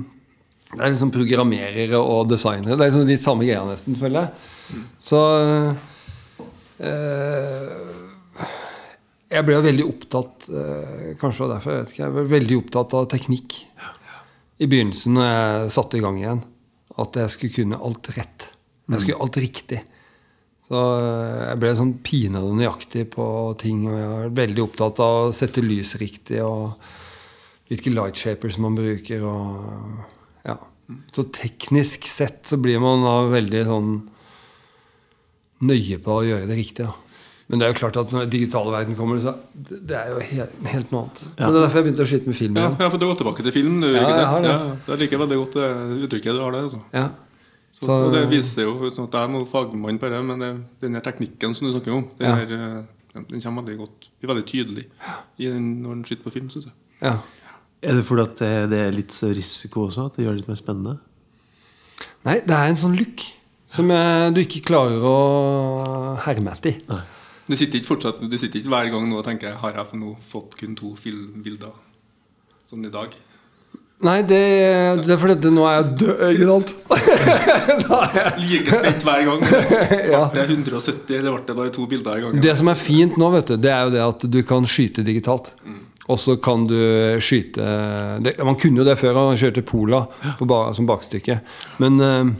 det 0.73 0.81
er 0.81 0.95
liksom 0.95 1.13
programmerere 1.13 2.01
og 2.01 2.31
designere. 2.31 2.79
Det 2.79 2.87
er 2.87 2.93
liksom 2.93 3.11
litt 3.11 3.25
samme 3.25 3.45
greia, 3.45 3.63
nesten, 3.69 3.99
føler 4.01 4.25
jeg. 4.25 4.81
Så 5.05 5.21
jeg 9.31 9.47
ble 9.47 9.57
jo 9.57 9.65
veldig 9.67 9.85
opptatt 9.87 10.47
eh, 10.49 11.11
Kanskje 11.21 11.49
derfor, 11.51 11.75
jeg 11.75 11.83
vet 11.83 11.93
ikke. 11.93 12.05
Jeg 12.07 12.15
ble 12.17 12.25
veldig 12.35 12.57
opptatt 12.63 12.97
av 12.99 13.09
teknikk 13.13 13.59
i 14.61 14.69
begynnelsen 14.69 15.17
når 15.17 15.29
jeg 15.29 15.75
satte 15.77 15.99
i 15.99 16.05
gang 16.05 16.19
igjen. 16.21 16.43
At 17.01 17.17
jeg 17.21 17.33
skulle 17.35 17.57
kunne 17.61 17.81
alt 17.81 18.11
rett. 18.17 18.49
Jeg 18.91 19.05
skulle 19.05 19.21
alt 19.25 19.39
riktig. 19.41 19.81
Så 20.71 20.79
eh, 21.01 21.43
jeg 21.49 21.61
ble 21.63 21.75
sånn 21.79 21.93
pinadø 22.07 22.55
nøyaktig 22.59 23.07
på 23.15 23.27
ting. 23.61 23.85
Og 23.89 23.99
jeg 23.99 24.11
er 24.25 24.39
veldig 24.41 24.65
opptatt 24.67 25.05
av 25.05 25.19
å 25.29 25.35
sette 25.37 25.65
lys 25.65 25.97
riktig 26.01 26.43
og 26.47 26.81
hvilke 27.71 27.93
lightshapers 27.95 28.59
man 28.63 28.79
bruker. 28.79 29.27
Og, 29.31 30.01
ja. 30.49 30.57
Så 31.15 31.29
teknisk 31.35 32.09
sett 32.11 32.51
så 32.51 32.59
blir 32.59 32.83
man 32.83 33.07
da 33.07 33.17
veldig 33.31 33.67
sånn 33.69 33.93
nøye 35.61 35.99
på 36.03 36.19
å 36.21 36.25
gjøre 36.27 36.47
det 36.49 36.57
riktig. 36.57 36.89
Men 37.51 37.59
det 37.59 37.67
er 37.67 37.73
jo 37.73 37.79
klart 37.81 37.97
at 37.99 38.13
når 38.15 38.21
den 38.27 38.31
digitale 38.31 38.71
verden 38.71 38.95
kommer, 38.97 39.19
så 39.19 39.33
det 39.59 39.97
er 39.99 40.13
jo 40.13 40.21
helt, 40.23 40.53
helt 40.71 40.93
noe 40.93 41.01
annet. 41.03 41.23
Men 41.35 41.51
det 41.51 41.59
er 41.59 41.65
derfor 41.65 41.81
jeg 41.81 41.87
begynte 41.89 42.05
å 42.05 42.11
skyte 42.13 42.31
med 42.31 42.37
film 42.39 42.57
Ja, 42.61 42.69
ja, 42.79 42.89
for 42.93 42.99
du 43.03 43.07
går 43.09 43.17
tilbake 43.19 43.43
til 43.43 43.53
film. 43.57 43.81
Du, 43.83 43.89
Ja, 43.91 44.05
ikke 44.05 44.13
jeg 44.15 44.21
sant? 44.23 44.31
har 44.31 44.45
det. 44.47 44.53
Ja, 44.53 44.77
jeg 44.95 45.01
liker 45.03 45.19
veldig 45.25 45.39
godt 45.41 45.57
det 45.59 45.71
uttrykket 46.07 46.39
du 46.39 46.41
har 46.45 46.53
der. 46.55 46.63
Altså. 46.69 46.81
Ja. 46.95 47.09
Så, 47.75 47.87
Så- 47.87 47.99
og 48.07 48.13
det 48.15 48.23
viser 48.31 48.63
jo 48.69 48.91
sånn 48.91 49.09
at 49.09 49.13
jeg 49.19 49.23
er 49.25 49.33
noen 49.35 49.47
fagmann 49.51 49.99
på 49.99 50.11
det, 50.11 50.23
men 50.25 50.39
det, 50.39 50.53
den 50.81 50.95
her 50.95 51.01
teknikken 51.03 51.55
som 51.57 51.67
du 51.67 51.73
snakker 51.75 51.93
om, 51.97 52.07
den, 52.19 52.29
Ja. 52.29 52.35
her, 52.37 52.55
eh, 52.55 53.23
den 53.29 53.41
kommer 53.41 53.63
veldig 53.67 53.79
godt 53.79 54.09
blir 54.21 54.31
veldig 54.35 54.47
tydelig 54.47 54.85
i 55.39 55.47
den, 55.51 55.83
når 55.83 55.91
den 55.95 56.05
skyter 56.05 56.23
på 56.31 56.33
film, 56.33 56.49
syns 56.51 56.67
jeg. 56.71 56.73
ja. 57.03 57.19
Er 57.83 57.95
det 57.97 58.05
fordi 58.05 58.23
at 58.23 58.37
det, 58.37 58.71
det 58.71 58.79
er 58.79 58.91
litt 58.93 59.09
så 59.11 59.35
risiko 59.35 59.87
også? 59.89 60.07
At 60.07 60.17
det 60.17 60.27
gjør 60.27 60.35
det 60.37 60.41
litt 60.45 60.49
mer 60.49 60.61
spennende? 60.61 60.99
Nei, 62.27 62.35
det 62.45 62.51
er 62.53 62.69
en 62.69 62.77
sånn 62.77 62.95
look 62.99 63.23
som 63.71 63.91
du 64.35 64.41
ikke 64.43 64.65
klarer 64.67 65.05
å 65.07 65.17
herme 66.27 66.57
etter. 66.57 66.81
Du 67.51 67.57
sitter 67.59 67.81
ikke 67.81 67.93
fortsatt, 67.95 68.21
du 68.23 68.37
sitter 68.39 68.61
ikke 68.61 68.71
hver 68.71 68.93
gang 68.93 69.09
nå 69.11 69.19
og 69.19 69.27
tenker 69.27 69.57
Har 69.59 69.75
jeg 69.75 69.99
nå 69.99 70.13
fått 70.31 70.55
kun 70.59 70.77
to 70.79 70.93
filmbilder 70.99 71.73
sånn 72.71 72.87
i 72.87 72.93
dag? 72.95 73.17
Nei, 74.01 74.21
det, 74.25 74.41
det 75.03 75.13
er 75.13 75.19
fordi 75.21 75.35
at 75.35 75.47
nå 75.53 75.65
er 75.69 75.75
jeg 75.75 75.89
død, 76.01 76.21
ikke 76.33 76.47
sant? 76.49 76.71
Like 78.41 78.79
spent 78.79 79.03
hver 79.05 79.25
gang. 79.27 79.43
Ja. 80.15 80.23
Det 80.33 80.41
er 80.41 80.53
170, 80.55 81.19
eller 81.19 81.35
ble 81.35 81.43
det 81.51 81.57
bare 81.59 81.73
to 81.75 81.85
bilder 81.91 82.17
i 82.17 82.25
gangen? 82.25 82.41
Det 82.41 82.55
som 82.57 82.71
er 82.73 82.81
fint 82.81 83.19
nå, 83.21 83.29
vet 83.35 83.53
du, 83.53 83.59
det 83.61 83.75
er 83.75 83.83
jo 83.85 83.93
det 83.93 84.03
at 84.07 84.25
du 84.33 84.41
kan 84.49 84.65
skyte 84.65 85.05
digitalt. 85.05 85.53
Og 86.11 86.19
så 86.19 86.39
kan 86.43 86.65
du 86.67 86.79
skyte 87.23 87.67
det, 88.25 88.39
Man 88.43 88.57
kunne 88.59 88.81
jo 88.81 88.87
det 88.89 88.97
før, 88.99 89.21
han 89.29 89.39
kjørte 89.39 89.67
Pola 89.69 90.07
på 90.39 90.63
som 90.75 90.89
bakstykke. 90.89 91.37
Men 91.85 92.01
eh, 92.01 92.17
eh, 92.17 92.33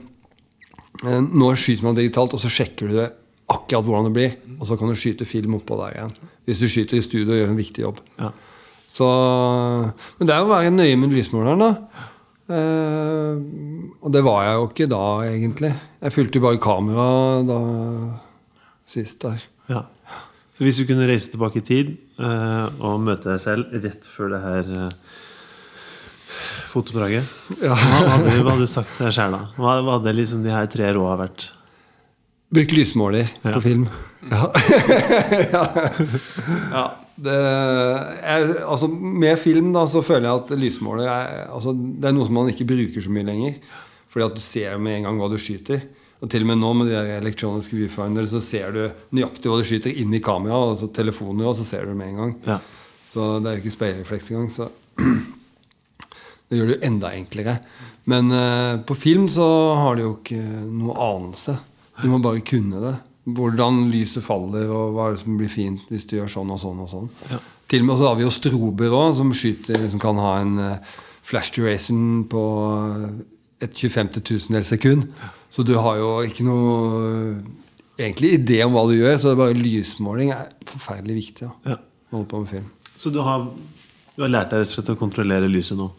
nå 1.07 1.51
skyter 1.57 1.87
man 1.87 1.97
digitalt, 1.97 2.35
og 2.37 2.43
så 2.43 2.51
sjekker 2.53 2.91
du 2.91 2.99
det 2.99 3.09
akkurat 3.51 3.87
hvordan 3.87 4.09
det 4.09 4.15
blir. 4.17 4.37
Og 4.59 4.69
så 4.69 4.77
kan 4.79 4.91
du 4.91 4.99
skyte 4.99 5.29
film 5.29 5.57
oppå 5.59 5.79
der 5.81 5.97
igjen. 5.97 6.15
Hvis 6.47 6.63
du 6.63 6.69
skyter 6.71 6.99
i 6.99 7.05
studio 7.05 7.33
og 7.33 7.41
gjør 7.41 7.53
en 7.53 7.61
viktig 7.61 7.85
jobb. 7.87 8.01
Ja. 8.21 8.31
Så, 8.91 9.07
men 10.19 10.29
det 10.29 10.35
er 10.35 10.43
å 10.43 10.51
være 10.51 10.73
nøye 10.75 10.99
med 10.99 11.15
lysmåleren, 11.15 11.63
da. 11.63 12.09
Eh, 12.51 13.39
og 14.03 14.11
det 14.15 14.23
var 14.27 14.43
jeg 14.47 14.59
jo 14.59 14.67
ikke 14.67 14.91
da, 14.91 15.05
egentlig. 15.29 15.73
Jeg 16.03 16.15
fulgte 16.17 16.41
jo 16.41 16.47
bare 16.49 16.63
kamera 16.63 17.07
da 17.47 17.61
sist 18.91 19.23
der. 19.23 19.45
Ja. 19.71 19.85
Så 20.59 20.67
hvis 20.67 20.81
du 20.81 20.89
kunne 20.89 21.07
reise 21.09 21.31
tilbake 21.33 21.63
i 21.63 21.67
tid 21.67 21.93
eh, 22.21 22.67
og 22.83 23.01
møte 23.07 23.31
deg 23.31 23.43
selv 23.43 23.71
rett 23.73 24.09
før 24.11 24.35
det 24.35 24.41
her 24.43 24.73
eh, 24.77 24.97
fotodraget 26.71 27.27
Ja. 27.61 27.75
hva, 27.75 28.01
hadde, 28.15 28.31
du- 28.31 28.43
hva 28.45 28.55
hadde 28.55 28.67
du 28.67 28.71
sagt 28.71 28.95
til 28.99 29.11
da? 29.11 29.41
Hva, 29.59 29.77
hva 29.85 29.99
hadde 29.99 30.15
liksom 30.17 30.43
de 30.47 30.53
her 30.55 30.67
tre 30.71 30.93
råda 30.97 31.17
vært? 31.27 31.51
Bruk 32.51 32.73
lysmåler 32.75 33.29
Ja. 33.45 33.53
på 33.55 33.63
film. 33.63 33.85
Ja. 34.31 34.47
ja. 35.55 35.63
ja. 36.73 36.85
Det, 37.21 37.37
jeg, 37.37 38.45
altså, 38.65 38.89
med 38.89 39.39
film 39.39 39.73
da, 39.77 39.83
så 39.87 40.01
føler 40.03 40.25
jeg 40.31 40.41
at 40.41 40.51
lysmåler 40.59 41.05
er, 41.13 41.47
altså, 41.53 41.75
det 41.77 42.09
er 42.09 42.15
noe 42.17 42.25
som 42.27 42.35
man 42.39 42.49
ikke 42.51 42.65
bruker 42.71 43.05
så 43.05 43.13
mye 43.13 43.27
lenger. 43.29 43.59
Fordi 44.11 44.25
at 44.27 44.35
du 44.39 44.43
ser 44.43 44.79
med 44.83 44.97
en 44.99 45.05
gang 45.11 45.21
hva 45.21 45.29
du 45.31 45.37
skyter. 45.39 45.85
Og 46.21 46.29
til 46.33 46.43
og 46.45 46.49
med 46.51 46.59
nå 46.61 46.71
med 46.81 46.89
de 46.91 46.97
elektroniske 47.21 47.77
viewfinder 47.77 48.27
så 48.29 48.41
ser 48.45 48.73
du 48.75 48.81
nøyaktig 49.17 49.49
hva 49.53 49.61
du 49.61 49.69
skyter 49.69 49.95
inn 50.03 50.13
i 50.17 50.21
kameraet. 50.25 50.75
Altså 50.75 50.89
telefoner, 50.97 51.47
og 51.53 51.55
så 51.61 51.65
ser 51.69 51.85
du 51.87 51.93
det 51.93 52.01
med 52.01 52.09
en 52.15 52.19
gang. 52.25 52.35
Ja. 52.49 52.59
Så 53.13 53.29
det 53.41 53.51
er 53.53 53.57
jo 53.59 53.63
ikke 53.63 53.77
speilrefleks 53.77 54.31
engang. 54.33 54.51
Så 54.57 54.69
det 56.51 56.59
gjør 56.59 56.71
det 56.71 56.77
jo 56.77 56.87
enda 56.89 57.13
enklere. 57.15 57.57
Men 58.11 58.33
uh, 58.35 58.81
på 58.87 58.97
film 58.99 59.29
så 59.31 59.47
har 59.79 59.97
du 59.97 60.05
jo 60.05 60.15
ikke 60.19 60.41
noe 60.67 60.97
anelse. 60.99 61.55
Du 62.01 62.09
må 62.11 62.19
bare 62.25 62.43
kunne 62.47 62.83
det. 62.83 62.97
Hvordan 63.31 63.85
lyset 63.93 64.25
faller, 64.25 64.67
og 64.73 64.97
hva 64.97 65.07
er 65.07 65.15
det 65.15 65.23
som 65.23 65.37
blir 65.39 65.53
fint 65.53 65.91
hvis 65.93 66.09
du 66.11 66.17
gjør 66.17 66.33
sånn 66.33 66.51
og 66.51 66.59
sånn. 66.63 66.81
og 66.83 66.91
sånn. 66.91 67.11
Til 67.71 67.85
og 67.85 67.91
med 67.91 68.01
så 68.01 68.09
har 68.09 68.19
vi 68.19 68.27
jo 68.27 68.33
strober 68.35 68.97
òg, 68.99 69.13
som 69.21 69.31
skyter, 69.37 69.85
som 69.93 70.03
kan 70.03 70.19
ha 70.19 70.33
en 70.41 70.57
uh, 70.59 70.97
flash 71.31 71.55
duration 71.55 72.25
på 72.31 72.45
et 73.61 73.77
25. 73.77 74.15
tusendels 74.25 74.73
sekund. 74.73 75.07
Så 75.53 75.63
du 75.67 75.77
har 75.79 76.01
jo 76.01 76.13
ikke 76.27 76.47
noe 76.47 77.37
egentlig 78.01 78.35
idé 78.39 78.63
om 78.65 78.75
hva 78.75 78.87
du 78.89 78.97
gjør, 78.97 79.19
så 79.19 79.31
det 79.31 79.37
er 79.37 79.43
bare 79.45 79.59
lysmåling 79.59 80.33
er 80.35 80.51
forferdelig 80.67 81.19
viktig. 81.21 81.47
Ja. 81.47 81.75
Ja. 81.77 81.81
Holde 82.11 82.27
på 82.31 82.43
med 82.43 82.51
film. 82.51 82.71
Så 82.97 83.13
du 83.15 83.21
har, 83.23 83.47
du 84.17 84.25
har 84.25 84.33
lært 84.33 84.51
deg 84.53 84.65
rett 84.65 84.73
og 84.73 84.79
slett 84.79 84.95
å 84.95 84.99
kontrollere 84.99 85.51
lyset 85.51 85.79
nå? 85.79 85.91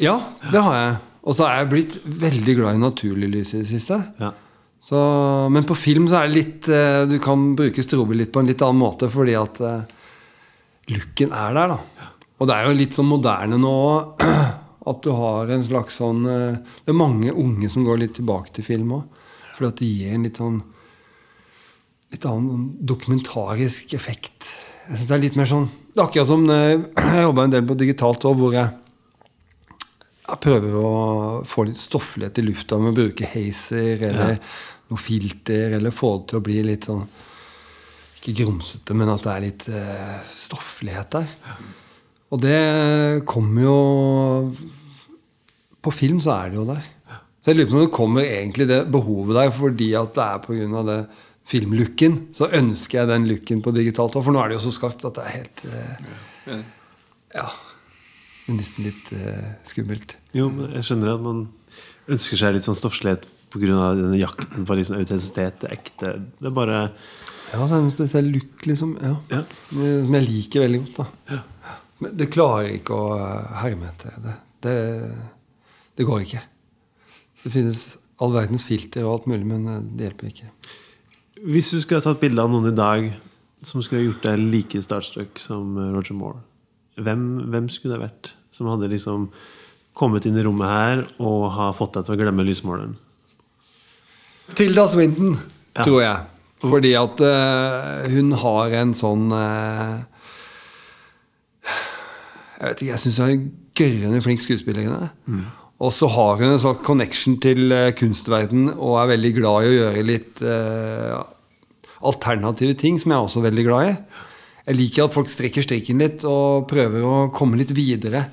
Ja, 0.00 0.16
det 0.48 0.60
har 0.64 0.76
jeg. 0.76 0.92
Og 1.28 1.36
så 1.36 1.44
er 1.44 1.58
jeg 1.60 1.70
blitt 1.74 1.96
veldig 2.04 2.54
glad 2.56 2.78
i 2.78 2.80
naturlig 2.80 3.28
lys 3.28 3.52
i 3.52 3.60
det 3.60 3.68
siste. 3.68 3.98
Ja. 4.20 4.32
Så, 4.80 4.98
men 5.52 5.66
på 5.68 5.76
film 5.76 6.06
så 6.08 6.22
er 6.22 6.30
det 6.30 6.38
litt 6.38 6.68
eh, 6.72 7.02
Du 7.04 7.18
kan 7.20 7.50
bruke 7.52 7.82
strobelitt 7.84 8.30
på 8.32 8.40
en 8.40 8.48
litt 8.48 8.62
annen 8.64 8.80
måte 8.80 9.10
fordi 9.12 9.34
at 9.36 9.60
eh, 9.60 9.82
looken 10.94 11.34
er 11.36 11.58
der, 11.58 11.74
da. 11.74 12.08
Og 12.40 12.48
det 12.48 12.56
er 12.56 12.64
jo 12.64 12.78
litt 12.78 12.96
sånn 12.96 13.10
moderne 13.10 13.58
nå 13.60 13.74
at 14.90 15.02
du 15.04 15.10
har 15.12 15.52
en 15.52 15.66
slags 15.66 16.00
sånn 16.00 16.24
eh, 16.24 16.56
Det 16.80 16.94
er 16.94 16.96
mange 16.96 17.34
unge 17.36 17.68
som 17.68 17.84
går 17.84 18.00
litt 18.06 18.16
tilbake 18.16 18.56
til 18.56 18.64
film 18.64 18.96
òg. 18.96 19.22
Fordi 19.58 19.68
at 19.68 19.84
det 19.84 19.92
gir 19.92 20.16
en 20.16 20.28
litt 20.28 20.40
sånn 20.40 20.60
Litt 22.10 22.24
annen 22.26 22.48
sånn 22.50 22.70
dokumentarisk 22.90 23.92
effekt. 23.94 24.48
Det 24.88 25.12
er 25.14 25.20
litt 25.22 25.36
mer 25.38 25.46
sånn 25.46 25.68
Det 25.68 26.00
er 26.00 26.06
akkurat 26.08 26.32
som 26.32 26.48
jeg 26.48 26.80
jobba 27.28 27.44
en 27.44 27.52
del 27.52 27.68
på 27.68 27.76
digitalt 27.84 28.24
òg, 28.24 28.40
hvor 28.40 28.56
jeg 28.56 28.79
jeg 30.30 30.42
prøver 30.44 30.76
å 30.78 30.90
få 31.48 31.66
litt 31.68 31.80
stofflighet 31.80 32.38
i 32.40 32.44
lufta 32.46 32.78
med 32.80 32.92
å 32.92 32.98
bruke 33.00 33.28
hazer 33.32 34.04
eller 34.08 34.38
noe 34.90 35.00
filter, 35.00 35.76
eller 35.78 35.94
få 35.94 36.16
det 36.18 36.30
til 36.30 36.40
å 36.40 36.44
bli 36.46 36.62
litt 36.66 36.88
sånn 36.90 37.04
Ikke 38.20 38.34
grumsete, 38.42 38.94
men 38.94 39.10
at 39.12 39.24
det 39.24 39.32
er 39.32 39.44
litt 39.46 39.66
eh, 39.72 40.16
stofflighet 40.28 41.14
der. 41.14 41.28
Og 42.30 42.42
det 42.42 42.58
kommer 43.26 43.64
jo 43.64 43.78
På 45.80 45.92
film 45.94 46.20
så 46.20 46.34
er 46.36 46.50
det 46.50 46.60
jo 46.60 46.66
der. 46.68 46.84
Så 47.40 47.50
jeg 47.50 47.56
lurer 47.56 47.70
på 47.70 47.78
om 47.78 47.84
det 47.86 47.96
kommer 47.96 48.26
egentlig 48.26 48.66
det 48.68 48.82
behovet 48.92 49.38
der 49.38 49.54
fordi 49.56 49.94
at 49.96 50.12
det 50.18 50.26
er 50.26 50.42
pga. 50.44 50.82
det 50.90 51.00
filmlooken. 51.50 52.18
Så 52.36 52.50
ønsker 52.52 53.00
jeg 53.00 53.10
den 53.10 53.26
looken 53.30 53.62
på 53.64 53.72
digitalt 53.74 54.14
òg, 54.18 54.26
for 54.26 54.36
nå 54.36 54.42
er 54.42 54.52
det 54.52 54.60
jo 54.60 54.66
så 54.68 54.76
skarpt 54.76 55.06
at 55.08 55.16
det 55.16 55.24
er 55.24 55.36
helt 55.38 55.64
eh, 55.70 56.60
Ja. 57.40 57.48
Ja. 58.50 58.56
Nesten 58.58 58.86
litt 58.88 59.10
eh, 59.14 59.52
skummelt. 59.68 60.16
Jo, 60.34 60.48
men 60.52 60.74
jeg 60.74 60.88
skjønner 60.88 61.14
at 61.14 61.22
man 61.24 61.44
ønsker 62.10 62.40
seg 62.40 62.56
litt 62.56 62.66
sånn 62.66 62.78
stoffslighet 62.78 63.28
pga. 63.50 63.94
denne 63.98 64.18
jakten 64.18 64.66
på 64.66 64.76
liksom 64.78 64.98
autentisitet, 64.98 65.60
det 65.62 65.72
ekte. 65.78 66.14
Det 66.38 66.50
er 66.50 66.56
bare 66.56 66.80
Ja, 67.52 67.64
det 67.66 67.72
er 67.72 67.80
en 67.80 67.90
spesiell 67.94 68.30
look, 68.30 68.66
liksom. 68.66 68.96
Ja. 69.02 69.16
Ja. 69.30 69.42
Som 69.70 70.14
jeg 70.18 70.28
liker 70.28 70.66
veldig 70.66 70.82
godt. 70.84 71.00
da 71.30 71.40
Men 72.00 72.16
det 72.16 72.30
klarer 72.30 72.74
ikke 72.74 72.94
å 72.94 73.08
eh, 73.18 73.56
herme 73.64 73.90
etter 73.90 74.20
det. 74.24 74.36
det. 74.66 74.76
Det 75.98 76.06
går 76.08 76.22
ikke. 76.26 76.44
Det 77.42 77.52
finnes 77.52 77.82
all 78.20 78.34
verdens 78.36 78.64
filter 78.68 79.04
og 79.06 79.14
alt 79.14 79.26
mulig, 79.32 79.46
men 79.48 79.66
eh, 79.68 79.82
det 79.96 80.10
hjelper 80.10 80.30
ikke. 80.30 80.50
Hvis 81.40 81.72
du 81.72 81.80
skulle 81.80 82.02
ha 82.02 82.06
tatt 82.06 82.20
bilde 82.20 82.42
av 82.42 82.52
noen 82.52 82.70
i 82.70 82.76
dag 82.76 83.10
som 83.64 83.82
skulle 83.84 84.02
ha 84.02 84.08
gjort 84.08 84.24
deg 84.24 84.42
like 84.52 84.82
startstruck 84.84 85.40
som 85.40 85.76
eh, 85.76 85.90
Roger 85.94 86.16
Moore, 86.16 86.42
hvem, 87.00 87.26
hvem 87.52 87.68
skulle 87.72 87.96
det 87.96 88.04
vært? 88.06 88.34
Som 88.54 88.70
hadde 88.70 88.90
liksom 88.90 89.28
kommet 89.96 90.26
inn 90.26 90.38
i 90.38 90.44
rommet 90.46 90.70
her 90.70 91.02
og 91.22 91.50
har 91.56 91.76
fått 91.76 91.96
deg 91.98 92.06
til 92.06 92.16
å 92.16 92.20
glemme 92.20 92.46
lysmåleren? 92.46 92.96
Tilda 94.58 94.86
Swinton, 94.90 95.38
Ja. 95.76 95.84
tror 95.84 96.02
jeg. 96.02 96.18
Fordi 96.60 96.92
at 96.98 97.20
uh, 97.24 98.08
hun 98.12 98.32
har 98.36 98.74
en 98.82 98.90
sånn 98.92 99.30
uh, 99.32 100.02
Jeg 102.60 102.66
vet 102.66 102.82
ikke, 102.82 102.90
jeg 102.90 103.00
syns 103.04 103.20
hun 103.20 103.24
er 103.24 103.34
en 103.36 103.46
gørrende 103.80 104.22
flink 104.24 104.42
skuespiller. 104.44 105.08
Mm. 105.24 105.44
Og 105.80 105.94
så 105.96 106.10
har 106.12 106.36
hun 106.42 106.50
en 106.50 106.60
sånn 106.60 106.82
connection 106.84 107.38
til 107.40 107.72
uh, 107.72 107.86
kunstverden 107.96 108.74
og 108.74 108.98
er 109.00 109.14
veldig 109.14 109.30
glad 109.38 109.64
i 109.64 109.70
å 109.70 109.78
gjøre 109.78 110.02
litt 110.04 110.42
eh, 110.44 111.14
alternative 112.04 112.76
ting, 112.80 112.98
som 113.00 113.12
jeg 113.12 113.16
er 113.16 113.24
også 113.30 113.42
veldig 113.44 113.64
glad 113.64 113.88
i. 113.88 113.94
Jeg 114.66 114.76
liker 114.76 115.06
at 115.06 115.14
folk 115.14 115.32
strekker 115.32 115.64
strikken 115.64 116.00
litt 116.04 116.26
og 116.28 116.66
prøver 116.68 117.04
å 117.04 117.14
komme 117.32 117.56
litt 117.60 117.72
videre. 117.76 118.26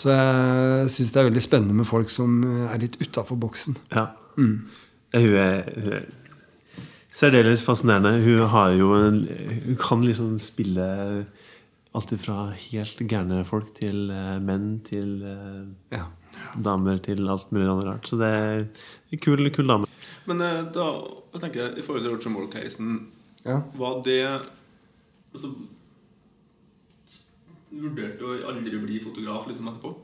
Så 0.00 0.10
jeg 0.10 0.90
syns 0.90 1.12
det 1.14 1.20
er 1.22 1.28
veldig 1.30 1.42
spennende 1.44 1.74
med 1.78 1.86
folk 1.86 2.10
som 2.10 2.40
er 2.68 2.80
litt 2.82 2.96
utafor 3.00 3.38
boksen. 3.38 3.76
Ja. 3.94 4.08
Hun, 4.36 4.56
er, 5.14 5.22
hun 5.22 5.92
er 5.94 6.06
særdeles 7.14 7.62
fascinerende. 7.66 8.16
Hun 8.24 8.48
har 8.50 8.72
jo 8.74 8.90
en 8.98 9.20
Hun 9.68 9.76
kan 9.78 10.02
liksom 10.02 10.38
spille 10.42 10.88
alt 11.94 12.10
fra 12.18 12.48
helt 12.58 13.02
gærne 13.06 13.44
folk 13.46 13.68
til 13.76 14.08
eh, 14.10 14.38
menn 14.42 14.80
til 14.82 15.20
eh, 15.22 15.60
Ja. 15.94 16.08
damer 16.58 16.98
til 16.98 17.22
alt 17.30 17.52
mulig 17.54 17.68
annet 17.70 17.86
rart. 17.86 18.08
Så 18.10 18.18
det 18.18 18.26
er 18.34 18.64
en 19.14 19.18
kul, 19.22 19.46
kul 19.54 19.70
dame. 19.70 19.86
Men 20.26 20.40
eh, 20.42 20.64
da 20.74 20.88
jeg 21.36 21.40
tenker 21.44 21.60
jeg, 21.62 21.78
i 21.78 21.82
forhold 21.86 22.02
til 22.02 22.10
Roger 22.16 22.34
Moore-casen 22.34 22.96
Ja. 23.46 23.60
Var 23.78 24.02
det 24.02 24.18
altså, 24.26 25.52
Vurderte 27.74 28.20
du 28.20 28.26
å 28.28 28.34
aldri 28.50 28.78
bli 28.78 29.00
fotograf 29.02 29.48
liksom 29.50 29.70
etterpå? 29.72 29.94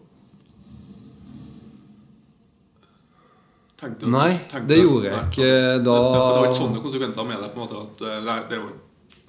Tenkte 3.80 4.10
Nei, 4.12 4.32
tenkte 4.50 4.68
det 4.68 4.80
gjorde 4.82 5.08
jeg 5.08 5.28
ikke 5.30 5.50
da. 5.86 5.94
Det, 5.96 6.10
det 6.10 6.24
var 6.24 6.48
ikke 6.48 6.58
sånne 6.58 6.82
konsekvenser 6.84 7.28
med 7.28 7.38
det. 7.40 7.52
på 7.54 7.60
en 7.60 7.64
måte 7.64 7.78
at 7.80 8.02
eh, 8.04 8.18
Nei, 8.26 8.36
det 8.50 8.58
var 8.60 8.74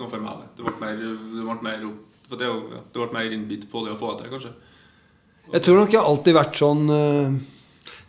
noe 0.01 0.09
for 0.11 0.25
meg. 0.25 0.41
det. 0.41 0.49
Det 0.57 0.65
ble 0.65 0.73
mer, 0.81 0.97
det 0.97 1.45
ble 1.45 1.55
mer, 1.67 1.85
for 2.27 2.41
det, 2.41 2.49
ja, 2.49 2.81
det 2.81 2.99
ble 3.03 3.07
mer 3.15 3.37
innbitt 3.37 3.69
på 3.71 3.85
det 3.85 3.93
å 3.93 3.99
få 4.01 4.15
det 4.15 4.25
til, 4.25 4.33
kanskje. 4.33 4.53
Jeg 5.51 5.65
tror 5.65 5.79
nok 5.79 5.93
jeg 5.93 6.01
har 6.01 6.09
alltid 6.09 6.37
vært 6.37 6.59
sånn 6.59 6.83
eh, 6.95 7.39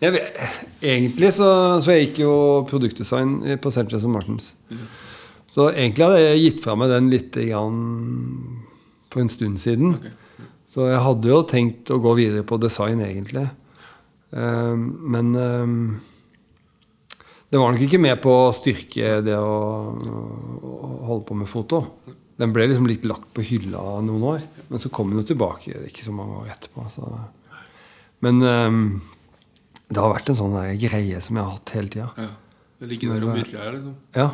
jeg 0.02 0.14
vet, 0.16 0.42
Egentlig 0.82 1.30
så, 1.36 1.48
så 1.82 1.94
jeg 1.94 2.08
gikk 2.08 2.24
jo 2.24 2.32
produktdesign 2.70 3.36
på 3.62 3.70
Sanchez 3.70 4.08
Martens. 4.10 4.50
Så 5.52 5.68
egentlig 5.70 6.08
hadde 6.08 6.24
jeg 6.24 6.42
gitt 6.42 6.64
fra 6.64 6.74
meg 6.80 6.90
den 6.90 7.10
litt 7.12 7.36
grann 7.38 7.78
for 9.12 9.22
en 9.22 9.30
stund 9.30 9.60
siden. 9.62 9.94
Så 10.72 10.86
jeg 10.88 11.02
hadde 11.04 11.28
jo 11.28 11.42
tenkt 11.44 11.90
å 11.92 12.00
gå 12.00 12.14
videre 12.16 12.46
på 12.48 12.56
design, 12.60 13.02
egentlig. 13.04 13.44
Eh, 14.32 14.72
men 15.12 15.34
eh, 15.36 15.74
det 17.52 17.60
var 17.60 17.74
nok 17.74 17.84
ikke 17.84 18.00
med 18.00 18.16
på 18.24 18.32
å 18.46 18.54
styrke 18.56 19.18
det 19.26 19.36
å, 19.36 19.58
holde 21.04 21.26
på 21.28 21.36
med 21.36 21.50
foto. 21.50 21.82
Den 22.40 22.54
ble 22.56 22.70
liksom 22.70 22.88
litt 22.88 23.04
lagt 23.04 23.28
på 23.36 23.44
hylla 23.44 24.00
noen 24.00 24.24
år. 24.30 24.46
Men 24.70 24.80
så 24.80 24.88
kom 24.88 25.12
den 25.12 25.20
jo 25.20 25.28
tilbake 25.34 25.82
ikke 25.90 26.06
så 26.06 26.14
mange 26.16 26.40
år 26.40 26.54
etterpå. 26.54 26.86
Så. 26.94 27.10
Men 28.24 28.40
eh, 28.40 28.78
det 29.92 30.00
har 30.00 30.14
vært 30.14 30.32
en 30.32 30.40
sånn 30.40 30.56
greie 30.80 31.20
som 31.20 31.36
jeg 31.36 31.44
har 31.44 31.58
hatt 31.58 31.76
hele 31.76 31.92
tida. 31.92 32.08
Ja. 32.16 32.30
Det 32.80 32.88
ligger 32.90 33.12
der 33.12 33.28
og 33.28 33.36
murrer 33.36 33.60
her, 33.60 33.74
liksom. 33.76 33.98
Ja. 34.16 34.30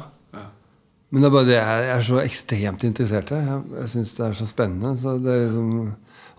Men 1.09 1.24
det 1.24 1.29
er 1.29 1.33
bare 1.33 1.48
det 1.48 1.57
jeg 1.57 1.88
er 1.92 2.03
så 2.05 2.18
ekstremt 2.20 2.85
interessert 2.85 3.31
i. 3.33 3.40
Jeg, 3.40 3.64
jeg 3.81 3.90
syns 3.92 4.12
det 4.16 4.24
er 4.27 4.37
så 4.38 4.46
spennende. 4.48 4.92
Så 5.01 5.14
det 5.24 5.35
er 5.35 5.46
liksom, 5.46 5.70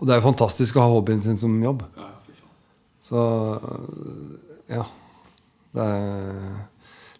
og 0.00 0.08
det 0.08 0.14
er 0.14 0.20
jo 0.20 0.26
fantastisk 0.30 0.78
å 0.78 0.84
ha 0.84 0.94
hobbyen 0.94 1.20
sin 1.24 1.38
som 1.40 1.52
jobb. 1.62 1.84
Ja. 1.98 2.08
Så 3.04 3.22
ja. 4.70 4.86
Det 5.70 5.86
er, 5.86 6.40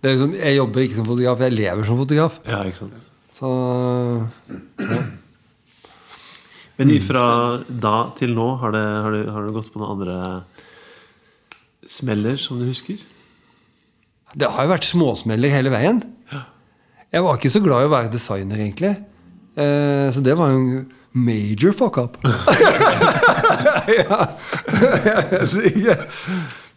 det 0.00 0.08
er 0.08 0.16
liksom, 0.16 0.32
jeg 0.38 0.56
jobber 0.56 0.84
ikke 0.84 0.98
som 0.98 1.06
fotograf, 1.06 1.44
jeg 1.44 1.54
lever 1.54 1.86
som 1.86 2.00
fotograf. 2.00 2.40
Ja, 2.48 2.64
ikke 2.66 2.80
sant? 2.80 3.06
Så 3.30 3.50
Men 6.80 6.90
ifra 6.94 7.22
da 7.68 7.94
til 8.16 8.32
nå, 8.34 8.48
har 8.62 8.74
det, 8.74 8.82
har, 9.04 9.14
det, 9.14 9.22
har 9.36 9.46
det 9.46 9.54
gått 9.54 9.70
på 9.70 9.82
noen 9.82 9.94
andre 9.98 10.16
smeller 11.86 12.40
som 12.40 12.58
du 12.60 12.66
husker? 12.68 12.98
det 14.38 14.46
har 14.46 14.66
jo 14.66 14.70
vært 14.70 14.86
småsmeller 14.86 15.50
hele 15.52 15.72
veien. 15.72 16.00
Jeg 17.10 17.24
var 17.26 17.38
ikke 17.38 17.50
så 17.50 17.62
glad 17.64 17.82
i 17.82 17.88
å 17.88 17.90
være 17.90 18.12
designer, 18.12 18.60
egentlig. 18.62 18.92
Eh, 19.58 20.06
så 20.14 20.22
det 20.22 20.36
var 20.38 20.52
jo 20.54 20.84
major 21.12 21.72
fuck 21.72 21.98
up. 21.98 22.16
ja. 24.00 24.28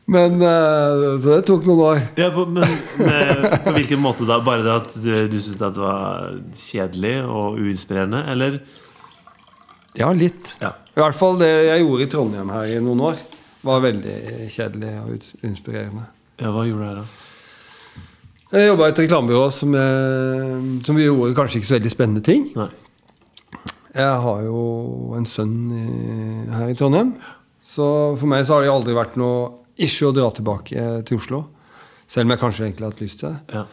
Men 0.05 0.41
eh, 0.41 1.19
Så 1.21 1.29
det 1.37 1.41
tok 1.47 1.65
noen 1.67 1.81
år. 1.85 1.99
Ja, 2.19 2.29
på, 2.35 2.45
men 2.51 2.65
på 3.63 3.73
hvilken 3.77 4.01
måte 4.03 4.27
da? 4.27 4.39
Bare 4.43 4.65
det 4.65 4.73
at 4.73 4.95
du, 4.99 5.11
du 5.31 5.37
syntes 5.39 5.61
det 5.61 5.79
var 5.79 6.33
kjedelig 6.59 7.15
og 7.23 7.59
uinspirerende? 7.61 8.23
Eller? 8.33 8.57
Ja, 9.95 10.09
litt. 10.17 10.55
Ja. 10.59 10.73
I 10.97 10.99
hvert 11.01 11.17
fall 11.17 11.37
det 11.41 11.51
jeg 11.69 11.85
gjorde 11.85 12.03
i 12.05 12.09
Trondheim 12.11 12.51
her 12.53 12.65
i 12.73 12.81
noen 12.83 13.01
år, 13.11 13.21
var 13.63 13.83
veldig 13.85 14.17
kjedelig 14.51 14.93
og 15.05 15.45
inspirerende. 15.47 16.07
ja, 16.41 16.49
hva 16.51 16.65
gjorde 16.67 16.83
du 16.83 16.89
her, 16.89 17.03
da? 17.03 17.05
Jeg 18.53 18.67
jobba 18.69 18.85
i 18.85 18.91
et 18.93 18.99
reklamebyrå 19.01 19.45
som, 19.49 19.71
som 20.85 20.97
vi 20.99 21.07
gjorde 21.07 21.33
kanskje 21.37 21.57
ikke 21.57 21.69
så 21.71 21.77
veldig 21.79 21.89
spennende 21.93 22.21
ting. 22.25 22.43
Nei. 22.53 22.67
Jeg 23.93 24.13
har 24.25 24.45
jo 24.47 24.61
en 25.17 25.25
sønn 25.29 25.57
i, 25.77 25.87
her 26.49 26.71
i 26.71 26.77
Trondheim. 26.77 27.13
Så 27.63 27.85
for 28.17 28.29
meg 28.29 28.45
så 28.45 28.57
har 28.57 28.65
det 28.65 28.71
aldri 28.73 28.95
vært 28.97 29.17
noe 29.21 29.51
issue 29.81 30.09
å 30.09 30.15
dra 30.15 30.31
tilbake 30.33 30.85
til 31.07 31.19
Oslo. 31.19 31.43
Selv 32.09 32.27
om 32.27 32.33
jeg 32.33 32.41
kanskje 32.41 32.65
egentlig 32.67 32.87
har 32.87 32.95
hatt 32.95 33.03
lyst 33.03 33.21
til 33.21 33.29
det. 33.31 33.59
Ja. 33.59 33.63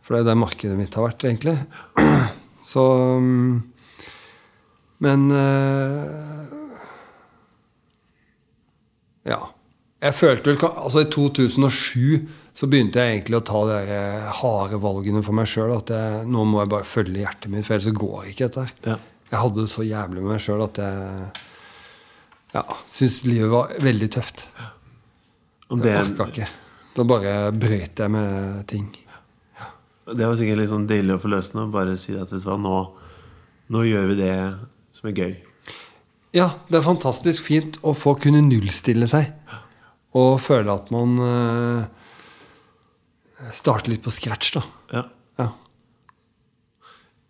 For 0.00 0.16
det 0.16 0.22
er 0.24 0.30
der 0.30 0.40
markedet 0.40 0.78
mitt 0.78 0.96
har 0.96 1.06
vært, 1.06 1.26
egentlig. 1.28 1.56
Så 2.70 2.82
mm, 3.20 3.54
Men 5.06 5.30
eh, 5.32 6.58
Ja. 9.28 9.40
Jeg 10.00 10.16
følte 10.16 10.54
vel 10.54 10.62
Altså, 10.70 11.02
i 11.04 11.10
2007 11.12 12.28
så 12.56 12.66
begynte 12.68 13.00
jeg 13.00 13.18
egentlig 13.18 13.36
å 13.38 13.44
ta 13.44 13.60
de 13.68 13.98
harde 14.40 14.80
valgene 14.80 15.20
for 15.24 15.36
meg 15.36 15.48
sjøl. 15.48 15.76
At 15.76 15.92
jeg, 15.92 16.24
nå 16.28 16.44
må 16.48 16.64
jeg 16.64 16.72
bare 16.72 16.88
følge 16.88 17.22
hjertet 17.22 17.52
mitt, 17.52 17.66
for 17.68 17.76
ellers 17.76 17.88
så 17.88 17.96
går 18.00 18.30
ikke 18.32 18.48
dette 18.48 18.64
her. 18.64 18.74
Ja. 18.88 18.96
Jeg 19.30 19.38
hadde 19.38 19.62
det 19.62 19.70
så 19.70 19.84
jævlig 19.86 20.22
med 20.24 20.32
meg 20.34 20.42
sjøl 20.42 20.64
at 20.64 20.80
jeg 20.82 21.28
ja, 22.56 22.64
syntes 22.90 23.20
livet 23.28 23.52
var 23.52 23.74
veldig 23.82 24.08
tøft. 24.10 24.48
Og 25.70 25.78
Jeg 25.78 25.84
det, 25.86 25.98
orka 26.02 26.26
ikke. 26.32 26.48
Da 26.96 27.06
bare 27.06 27.34
brøt 27.54 28.02
jeg 28.02 28.10
med 28.10 28.64
ting. 28.70 28.88
det 30.10 30.26
var 30.26 30.34
sikkert 30.38 30.58
litt 30.58 30.72
sånn 30.72 30.88
deilig 30.90 31.14
og 31.14 31.22
forløsende 31.22 31.68
å 31.68 31.70
bare 31.70 31.94
si 32.00 32.16
at 32.18 32.32
nå, 32.34 32.74
nå 33.70 33.84
gjør 33.86 34.10
vi 34.10 34.18
det 34.18 34.34
som 34.96 35.10
er 35.12 35.14
gøy. 35.14 35.36
Ja, 36.34 36.48
det 36.66 36.78
er 36.78 36.86
fantastisk 36.86 37.46
fint 37.46 37.78
å 37.86 37.94
få 37.94 38.16
kunne 38.18 38.42
nullstille 38.42 39.06
seg. 39.10 39.30
Og 40.18 40.40
føle 40.42 40.74
at 40.74 40.90
man 40.90 41.14
uh, 41.22 41.86
starter 43.54 43.92
litt 43.92 44.02
på 44.02 44.12
scratch, 44.14 44.56
da. 44.58 44.64
Ja, 44.90 45.04
Ja. 45.38 45.48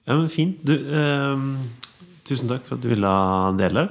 ja 0.08 0.16
men 0.16 0.28
fint. 0.32 0.64
Du, 0.64 0.72
ehm, 0.74 1.52
tusen 2.30 2.50
takk 2.50 2.64
for 2.66 2.78
at 2.78 2.84
du 2.84 2.90
ville 2.92 3.10
dele. 3.58 3.88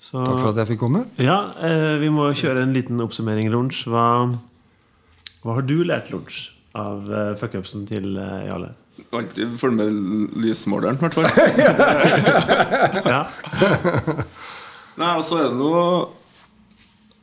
Så, 0.00 0.22
Takk 0.24 0.38
for 0.38 0.50
at 0.54 0.60
jeg 0.62 0.72
fikk 0.72 0.80
komme. 0.80 1.02
Ja, 1.20 1.42
eh, 1.60 1.98
vi 2.00 2.08
må 2.12 2.30
kjøre 2.32 2.62
en 2.64 2.72
liten 2.72 3.00
oppsummering, 3.04 3.50
Lunsj. 3.52 3.82
Hva, 3.92 4.04
hva 5.44 5.56
har 5.58 5.66
du 5.68 5.82
lært, 5.84 6.08
Lunsj, 6.12 6.46
av 6.72 7.10
uh, 7.10 7.34
fuckupsen 7.36 7.84
til 7.88 8.14
uh, 8.16 8.40
Jarle? 8.46 8.70
Alltid 9.12 9.58
følg 9.60 9.76
med 9.76 10.00
lysmåleren, 10.40 10.96
i 10.96 11.04
hvert 11.04 11.18
fall. 11.18 11.28
Ja. 13.12 13.20
Nei, 15.00 15.12
og 15.16 15.22
så 15.24 15.38
er 15.40 15.50
det 15.50 15.56
noe 15.60 15.82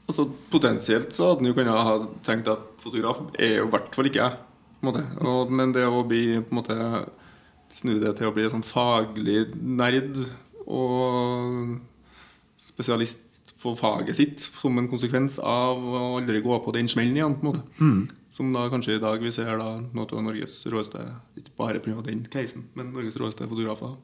Altså 0.08 0.23
Potensielt 0.51 1.12
så 1.13 1.27
hadde 1.27 1.41
han 1.41 1.49
jo 1.49 1.56
kunnet 1.58 1.88
ha 1.88 1.95
tenkt 2.25 2.47
at 2.47 2.62
fotograf 2.80 3.19
er 3.36 3.58
jo 3.58 3.65
i 3.67 3.71
hvert 3.73 3.89
fall 3.93 4.08
ikke 4.08 4.21
jeg. 4.21 4.38
Og, 4.88 5.51
men 5.51 5.73
det 5.75 5.84
å 5.84 6.06
bli 6.08 6.21
på 6.39 6.53
en 6.53 6.60
måte 6.62 6.77
snu 7.77 7.95
det 8.01 8.15
til 8.17 8.29
å 8.29 8.33
bli 8.35 8.47
sånn 8.49 8.65
faglig 8.65 9.45
nerd 9.61 10.17
og 10.67 11.77
spesialist 12.61 13.23
på 13.61 13.73
faget 13.77 14.17
sitt 14.17 14.43
som 14.59 14.77
en 14.77 14.89
konsekvens 14.89 15.39
av 15.41 15.81
å 15.81 16.01
aldri 16.19 16.41
gå 16.45 16.57
på 16.61 16.73
den 16.75 16.89
smellen 16.91 17.17
igjen. 17.17 17.35
på 17.39 17.47
en 17.47 17.51
måte. 17.53 18.15
Som 18.29 18.51
da 18.53 18.67
kanskje 18.69 18.97
i 18.97 19.01
dag 19.01 19.21
vi 19.23 19.31
ser 19.33 19.57
da 19.57 19.77
noe 19.81 20.05
av 20.05 20.23
Norges 20.23 20.59
råeste, 20.69 21.01
ikke 21.39 21.55
bare 21.57 21.79
pga. 21.81 22.01
den 22.05 22.25
casen, 22.29 22.67
men 22.75 22.91
Norges 22.93 23.17
råeste 23.17 23.47
fotografer. 23.49 23.95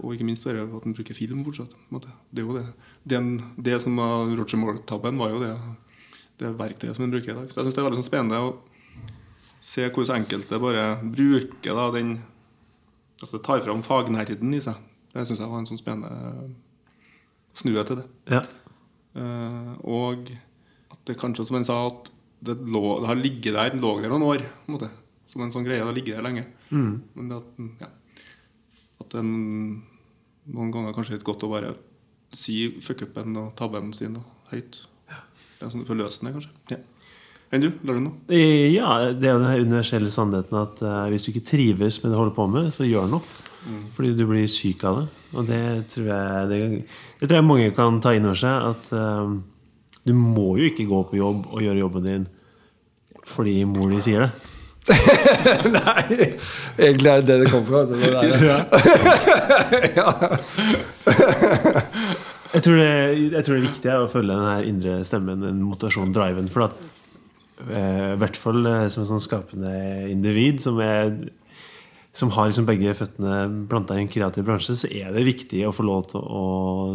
Og 0.00 0.14
ikke 0.14 0.24
minst 0.24 0.44
bare 0.44 0.62
at 0.64 0.84
han 0.84 0.94
bruker 0.96 1.14
film 1.14 1.44
fortsatt. 1.44 1.74
på. 1.90 2.00
Det 2.00 2.40
er 2.40 2.46
jo 2.46 2.56
det. 2.56 2.66
Den, 3.04 3.26
det 3.58 3.82
som 3.82 3.96
var 3.96 4.24
Roger 4.36 4.56
Moore-tabben, 4.56 5.18
var 5.18 5.30
jo 5.30 5.42
det, 5.42 5.52
det 6.38 6.54
verktøyet 6.56 6.96
som 6.96 7.04
han 7.04 7.12
bruker 7.12 7.32
i 7.32 7.36
dag. 7.36 7.50
Så 7.52 7.60
jeg 7.60 7.66
syns 7.66 7.74
det 7.74 7.82
er 7.82 7.88
veldig 7.90 8.00
sånn 8.00 8.08
spennende 8.08 8.40
å 8.40 8.56
se 9.60 9.84
hvordan 9.90 10.22
enkelte 10.22 10.62
bare 10.62 10.86
bruker 11.02 11.76
da 11.76 11.90
den 11.92 12.22
Altså 13.20 13.38
det 13.38 13.44
tar 13.46 13.64
fram 13.64 13.82
fagnerden 13.86 14.54
i 14.56 14.60
seg. 14.64 14.80
Det 15.12 15.24
syns 15.24 15.40
jeg 15.40 15.48
var 15.48 15.62
en 15.62 15.68
sånn 15.68 15.80
spennende 15.80 16.50
snue 17.56 17.84
til 17.88 18.02
det. 18.02 18.06
ja. 18.36 18.44
Uh, 19.16 19.72
og 19.80 20.26
at 20.92 20.98
det 21.08 21.14
kanskje, 21.16 21.46
som 21.48 21.56
han 21.56 21.64
sa, 21.64 21.78
at 21.88 22.10
det, 22.44 22.58
lå, 22.68 22.82
det 23.00 23.08
har 23.08 23.16
ligget 23.16 23.54
der, 23.56 23.76
lå 23.80 23.94
der 24.02 24.12
noen 24.12 24.26
år. 24.26 24.42
På 24.66 24.68
en 24.68 24.76
måte. 24.76 24.90
Som 25.26 25.40
en 25.42 25.52
sånn 25.54 25.64
greie. 25.64 25.80
Det 25.80 25.88
har 25.88 25.96
ligget 25.96 26.18
der 26.18 26.26
lenge. 26.26 26.42
Men 27.16 27.30
det 27.30 27.38
at, 27.38 27.62
ja, 27.80 27.88
at 29.00 29.14
det 29.14 29.22
noen 29.24 30.74
ganger 30.74 30.94
kanskje 30.94 31.16
litt 31.16 31.26
godt 31.26 31.46
å 31.46 31.50
bare 31.50 31.72
si 32.36 32.76
fuckupen 32.84 33.38
og 33.40 33.54
tabben 33.58 33.92
sin 33.96 34.18
og 34.20 34.52
høyt. 34.52 34.82
Det 35.08 35.64
er 35.64 35.72
sånn 35.72 35.86
forløsende, 35.88 36.34
kanskje. 36.36 36.52
Ja. 36.74 36.82
Enn 37.54 37.62
du? 37.62 37.68
Lar 37.86 37.94
du 37.94 38.00
noe? 38.08 38.14
Eh, 38.32 38.72
Ja, 38.74 39.12
det 39.14 39.28
er 39.30 39.38
den 39.38 39.66
universelle 39.68 40.10
sannheten 40.10 40.56
at 40.58 40.80
uh, 40.82 41.06
hvis 41.12 41.26
du 41.26 41.30
ikke 41.32 41.46
trives 41.46 42.00
med 42.02 42.10
det 42.10 42.16
du 42.16 42.20
holder 42.20 42.34
på 42.36 42.46
med, 42.50 42.72
så 42.74 42.82
gjør 42.88 43.06
noe. 43.12 43.22
Fordi 43.96 44.12
du 44.14 44.22
blir 44.30 44.46
syk 44.50 44.84
av 44.86 45.00
det. 45.00 45.06
Og 45.34 45.46
det 45.48 45.62
tror 45.90 46.06
jeg, 46.06 46.48
det, 46.52 46.58
det 47.18 47.26
tror 47.26 47.38
jeg 47.40 47.46
mange 47.48 47.70
kan 47.74 47.98
ta 48.02 48.12
inn 48.14 48.28
over 48.28 48.38
seg. 48.38 48.54
At 48.74 48.84
uh, 48.94 49.26
du 50.06 50.12
må 50.14 50.52
jo 50.60 50.64
ikke 50.70 50.86
gå 50.90 51.00
på 51.10 51.18
jobb 51.18 51.48
og 51.50 51.62
gjøre 51.64 51.82
jobben 51.82 52.06
din 52.06 52.26
fordi 53.26 53.64
mor 53.66 53.90
di 53.90 53.98
sier 54.04 54.22
det. 54.22 54.30
Nei, 55.74 56.04
egentlig 56.78 57.10
er 57.10 57.24
det 57.26 57.26
det 57.26 57.38
det 57.40 57.48
kommer 57.50 57.66
fra. 57.66 57.80
Det 57.90 57.96
der. 58.06 58.22
Jeg 62.56 62.62
tror, 62.64 62.76
det, 62.78 62.92
jeg 63.34 63.44
tror 63.44 63.52
det 63.52 63.58
er 63.58 63.66
viktig 63.66 63.90
å 63.92 64.06
følge 64.08 64.32
den 64.32 64.46
her 64.46 64.62
indre 64.64 64.92
stemmen, 65.04 65.42
den 65.44 65.58
motivasjonen, 65.66 66.14
driven. 66.14 66.46
For 66.48 66.64
at 66.64 66.78
i 67.56 68.16
hvert 68.20 68.36
fall 68.36 68.66
eh, 68.68 68.86
som 68.92 69.02
en 69.02 69.10
sånn 69.14 69.22
skapende 69.24 69.72
individ 70.10 70.60
som, 70.64 70.80
er, 70.82 71.14
som 72.16 72.32
har 72.36 72.50
liksom 72.50 72.66
begge 72.68 72.92
føttene 72.98 73.66
planta 73.70 73.96
i 73.96 74.02
en 74.04 74.10
kreativ 74.12 74.44
bransje, 74.48 74.76
så 74.76 74.90
er 74.92 75.14
det 75.14 75.24
viktig 75.28 75.62
å 75.64 75.72
få 75.74 75.86
lov 75.88 76.10
til 76.12 76.20
å 76.20 76.44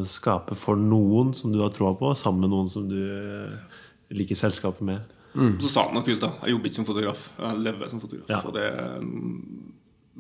skape 0.10 0.58
for 0.60 0.78
noen 0.78 1.34
som 1.38 1.54
du 1.54 1.62
har 1.64 1.74
troa 1.74 1.96
på, 1.98 2.14
sammen 2.18 2.46
med 2.46 2.54
noen 2.54 2.70
som 2.74 2.86
du 2.92 3.00
eh, 3.02 3.82
liker 4.14 4.38
selskapet 4.38 4.86
med. 4.86 5.18
Så 5.34 5.70
sa 5.72 5.86
han 5.88 5.96
noe 5.96 6.04
kult, 6.04 6.20
da. 6.20 6.34
Jeg 6.44 6.58
jobber 6.58 6.68
ikke 6.68 6.82
som 6.82 6.88
fotograf. 6.90 7.30
Jeg 7.40 7.64
lever 7.64 7.92
som 7.94 8.02
fotograf. 8.04 8.28
Ja. 8.34 8.42
Og 8.44 8.52
det 8.58 8.68
er 8.68 9.00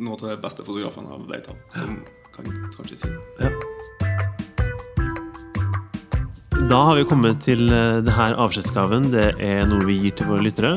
noe 0.01 0.15
av 0.15 0.27
de 0.29 0.39
beste 0.47 0.63
fotografene 0.63 1.17
jeg 1.17 1.31
vet 1.35 1.51
om, 1.51 1.63
som 1.75 1.97
kan 2.31 2.53
kanskje 2.77 3.01
si 3.03 3.11
det. 3.11 3.49
Ja. 3.51 4.29
Da 6.69 6.77
har 6.87 6.95
vi 6.95 7.05
kommet 7.07 7.41
til 7.43 7.71
eh, 7.73 7.99
det 8.05 8.13
her 8.15 8.35
avskjedsgaven. 8.39 9.09
Det 9.13 9.31
er 9.41 9.65
noe 9.69 9.85
vi 9.87 9.97
gir 10.03 10.13
til 10.17 10.29
våre 10.29 10.43
lyttere. 10.45 10.75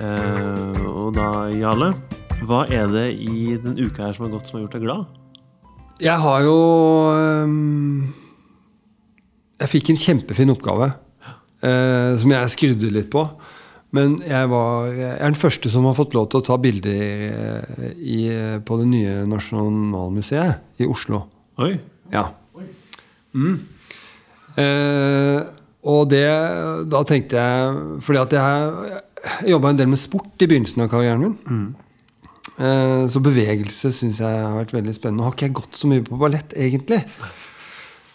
Eh, 0.00 0.78
og 0.88 1.12
da, 1.16 1.28
Jale, 1.52 1.92
hva 2.48 2.64
er 2.72 2.88
det 2.92 3.06
i 3.22 3.54
den 3.60 3.76
uka 3.78 4.08
her 4.08 4.16
som 4.16 4.26
har 4.26 4.32
gått, 4.34 4.48
som 4.48 4.58
har 4.58 4.64
gjort 4.64 4.76
deg 4.78 4.86
glad? 4.86 5.04
Jeg 6.02 6.18
har 6.18 6.40
jo 6.42 6.56
Jeg 9.60 9.70
fikk 9.70 9.92
en 9.92 10.00
kjempefin 10.02 10.50
oppgave 10.50 10.88
eh, 10.90 12.14
som 12.18 12.34
jeg 12.34 12.54
skrudde 12.54 12.90
litt 12.94 13.10
på. 13.12 13.26
Men 13.94 14.16
jeg, 14.26 14.48
var, 14.50 14.88
jeg 14.90 15.12
er 15.12 15.28
den 15.28 15.38
første 15.38 15.70
som 15.70 15.86
har 15.86 15.94
fått 15.94 16.16
lov 16.16 16.26
til 16.32 16.40
å 16.40 16.46
ta 16.48 16.58
bilder 16.58 17.04
eh, 17.28 17.92
i, 18.00 18.18
på 18.66 18.80
det 18.80 18.88
nye 18.90 19.20
Nasjonalmuseet 19.30 20.82
i 20.82 20.88
Oslo. 20.90 21.22
Oi. 21.62 21.76
Ja. 22.10 22.26
Mm. 23.34 23.73
Eh, 24.60 25.40
og 25.84 26.04
det 26.08 26.24
Da 26.86 27.00
tenkte 27.02 27.40
jeg 27.42 27.78
Fordi 28.06 28.20
at 28.20 28.34
jeg 28.36 29.48
jobba 29.50 29.72
en 29.72 29.78
del 29.80 29.88
med 29.90 29.98
sport 29.98 30.44
i 30.44 30.46
begynnelsen 30.46 30.84
av 30.84 30.90
karrieren 30.92 31.22
min. 31.24 31.74
Eh, 32.54 33.06
så 33.10 33.22
bevegelse 33.24 33.90
syns 33.94 34.20
jeg 34.20 34.28
har 34.28 34.54
vært 34.58 34.74
veldig 34.76 34.94
spennende. 34.94 35.22
Nå 35.22 35.26
har 35.26 35.34
ikke 35.34 35.48
jeg 35.48 35.56
gått 35.58 35.78
så 35.78 35.88
mye 35.90 36.04
på 36.04 36.18
ballett, 36.20 36.52
egentlig. 36.54 37.00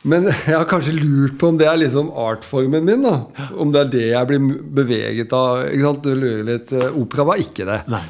Men 0.07 0.29
jeg 0.47 0.55
har 0.55 0.67
kanskje 0.69 0.93
lurt 0.95 1.35
på 1.41 1.49
om 1.51 1.57
det 1.59 1.67
er 1.67 1.81
liksom 1.81 2.11
artformen 2.15 2.85
min. 2.87 3.03
da 3.03 3.49
Om 3.59 3.73
det 3.73 3.81
er 3.81 3.91
det 3.95 4.05
jeg 4.13 4.29
blir 4.29 4.45
beveget 4.79 5.35
av. 5.35 5.65
Ikke 5.67 5.87
sant? 5.89 6.05
Du 6.05 6.13
lurer 6.13 6.45
litt 6.53 6.71
eh, 6.75 6.99
Opera 7.01 7.25
var 7.31 7.41
ikke 7.41 7.67
det. 7.67 7.81
Nei. 7.91 8.03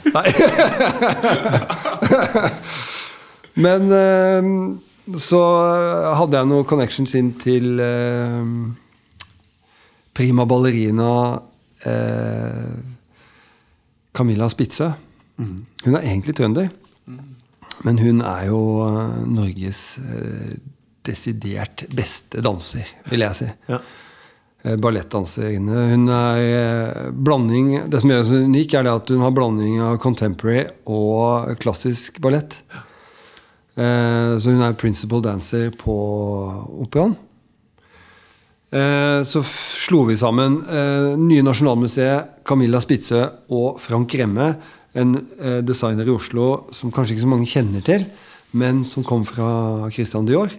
Men 3.65 3.89
eh, 3.95 4.53
så 5.17 5.41
hadde 6.19 6.37
jeg 6.37 6.49
noen 6.49 6.67
connections 6.69 7.15
inn 7.17 7.31
til 7.39 7.79
eh, 7.81 8.49
prima 10.13 10.45
ballerina 10.49 11.11
eh, 11.87 12.73
Camilla 14.13 14.49
Spitzø. 14.51 14.89
Hun 15.39 15.95
er 15.95 16.03
egentlig 16.03 16.35
trønder. 16.37 16.69
Men 17.87 18.01
hun 18.01 18.19
er 18.25 18.49
jo 18.49 18.59
eh, 18.83 19.23
Norges 19.31 19.83
eh, 20.03 20.57
desidert 21.07 21.85
beste 21.95 22.43
danser, 22.43 22.89
vil 23.09 23.23
jeg 23.23 23.37
si. 23.39 23.47
Ja. 23.71 23.79
Eh, 24.65 24.75
Ballettdanserinne. 24.75 25.85
Hun 25.93 26.09
er 26.11 26.41
eh, 26.43 27.07
blanding 27.15 27.71
Det 27.87 28.01
som 28.01 28.11
gjør 28.11 28.25
henne 28.27 28.51
unik, 28.51 28.75
er 28.75 28.85
det 28.85 28.95
at 28.97 29.13
hun 29.13 29.23
har 29.23 29.35
blanding 29.35 29.79
av 29.85 29.97
contemporary 30.03 30.65
og 30.91 31.55
klassisk 31.63 32.19
ballett. 32.23 32.59
Eh, 32.67 32.85
Så 33.79 34.51
hun 34.51 34.59
er 34.65 34.73
principal 34.75 35.21
dancer 35.23 35.69
på 35.79 35.93
operaen. 36.83 37.13
Eh, 38.75 39.21
Så 39.23 39.39
slo 39.47 40.03
vi 40.09 40.17
sammen 40.19 40.59
eh, 40.67 41.13
nye 41.17 41.45
Nasjonalmuseet, 41.47 42.43
Camilla 42.45 42.81
Spitzø 42.83 43.21
og 43.55 43.79
Frank 43.81 44.13
Remme. 44.19 44.49
En 44.99 45.15
eh, 45.39 45.61
designer 45.63 46.05
i 46.05 46.11
Oslo 46.13 46.65
som 46.75 46.91
kanskje 46.91 47.15
ikke 47.15 47.23
så 47.25 47.31
mange 47.31 47.47
kjenner 47.49 47.85
til, 47.85 48.03
men 48.59 48.83
som 48.89 49.05
kom 49.07 49.23
fra 49.25 49.87
Christian 49.95 50.27
Dior. 50.27 50.51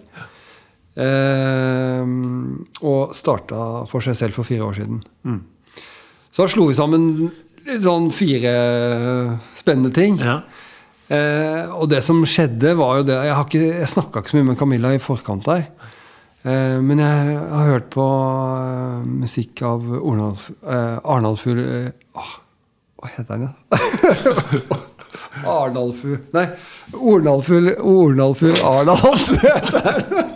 Eh, 0.97 2.03
og 2.81 3.13
starta 3.15 3.61
for 3.91 4.03
seg 4.03 4.17
selv 4.19 4.35
for 4.39 4.47
fire 4.47 4.65
år 4.67 4.75
siden. 4.81 4.99
Så 6.31 6.45
da 6.45 6.51
slo 6.51 6.67
vi 6.71 6.75
sammen 6.77 7.07
litt 7.67 7.83
sånn 7.85 8.09
fire 8.15 8.55
spennende 9.59 9.91
ting. 9.95 10.17
Ja. 10.19 10.39
Eh, 11.11 11.71
og 11.75 11.89
det 11.91 11.99
som 12.05 12.21
skjedde, 12.23 12.71
var 12.79 13.01
jo 13.01 13.03
det 13.09 13.17
Jeg, 13.27 13.35
ikke- 13.45 13.79
jeg 13.81 13.87
snakka 13.91 14.19
ikke 14.21 14.31
så 14.31 14.37
mye 14.37 14.49
med 14.51 14.57
Camilla 14.59 14.93
i 14.95 14.99
forkant 15.03 15.43
der. 15.45 15.65
Eh, 16.45 16.77
men 16.81 16.97
jeg 17.03 17.37
har 17.51 17.65
hørt 17.67 17.89
på 17.93 18.01
uh, 18.01 19.03
musikk 19.05 19.61
av 19.67 19.83
Arnalf, 19.99 20.47
eh, 20.65 20.97
Arnalfur 21.05 21.59
eh, 21.61 21.91
Hva 22.97 23.11
heter 23.17 23.37
den, 23.37 23.49
da? 23.69 23.77
Arnalfur 25.47 26.17
Nei, 26.33 26.45
Ornalfur 26.97 27.67
Ornalfur 27.85 28.57
Arnalf 28.65 29.27
heter 29.43 30.01
den. 30.09 30.27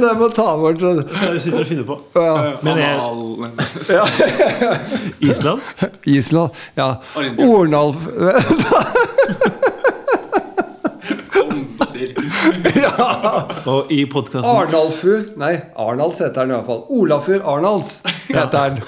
Det, 0.00 0.14
må 0.18 0.28
ta 0.32 0.54
bort. 0.56 0.80
Det 0.80 1.04
du 1.04 1.40
sitter 1.40 1.60
og 1.60 1.68
finner 1.68 1.84
på? 1.88 1.98
Ja. 2.16 2.54
Men 2.64 2.80
jeg- 2.80 3.92
ja. 3.92 4.06
Islandsk? 5.20 5.84
Island. 6.16 6.50
Ja. 6.78 6.94
Ornalf 7.44 8.00
Og 13.70 13.90
i 13.92 14.04
podkasten 14.10 14.48
Arnalfur 14.48 15.24
Nei, 15.40 15.52
Arnalds 15.78 16.20
heter 16.22 16.46
den 16.46 16.52
i 16.52 16.56
hvert 16.56 16.68
fall. 16.68 16.82
Olafur 16.88 17.42
Arnalds 17.54 17.98
heter 18.28 18.76
den. 18.76 18.80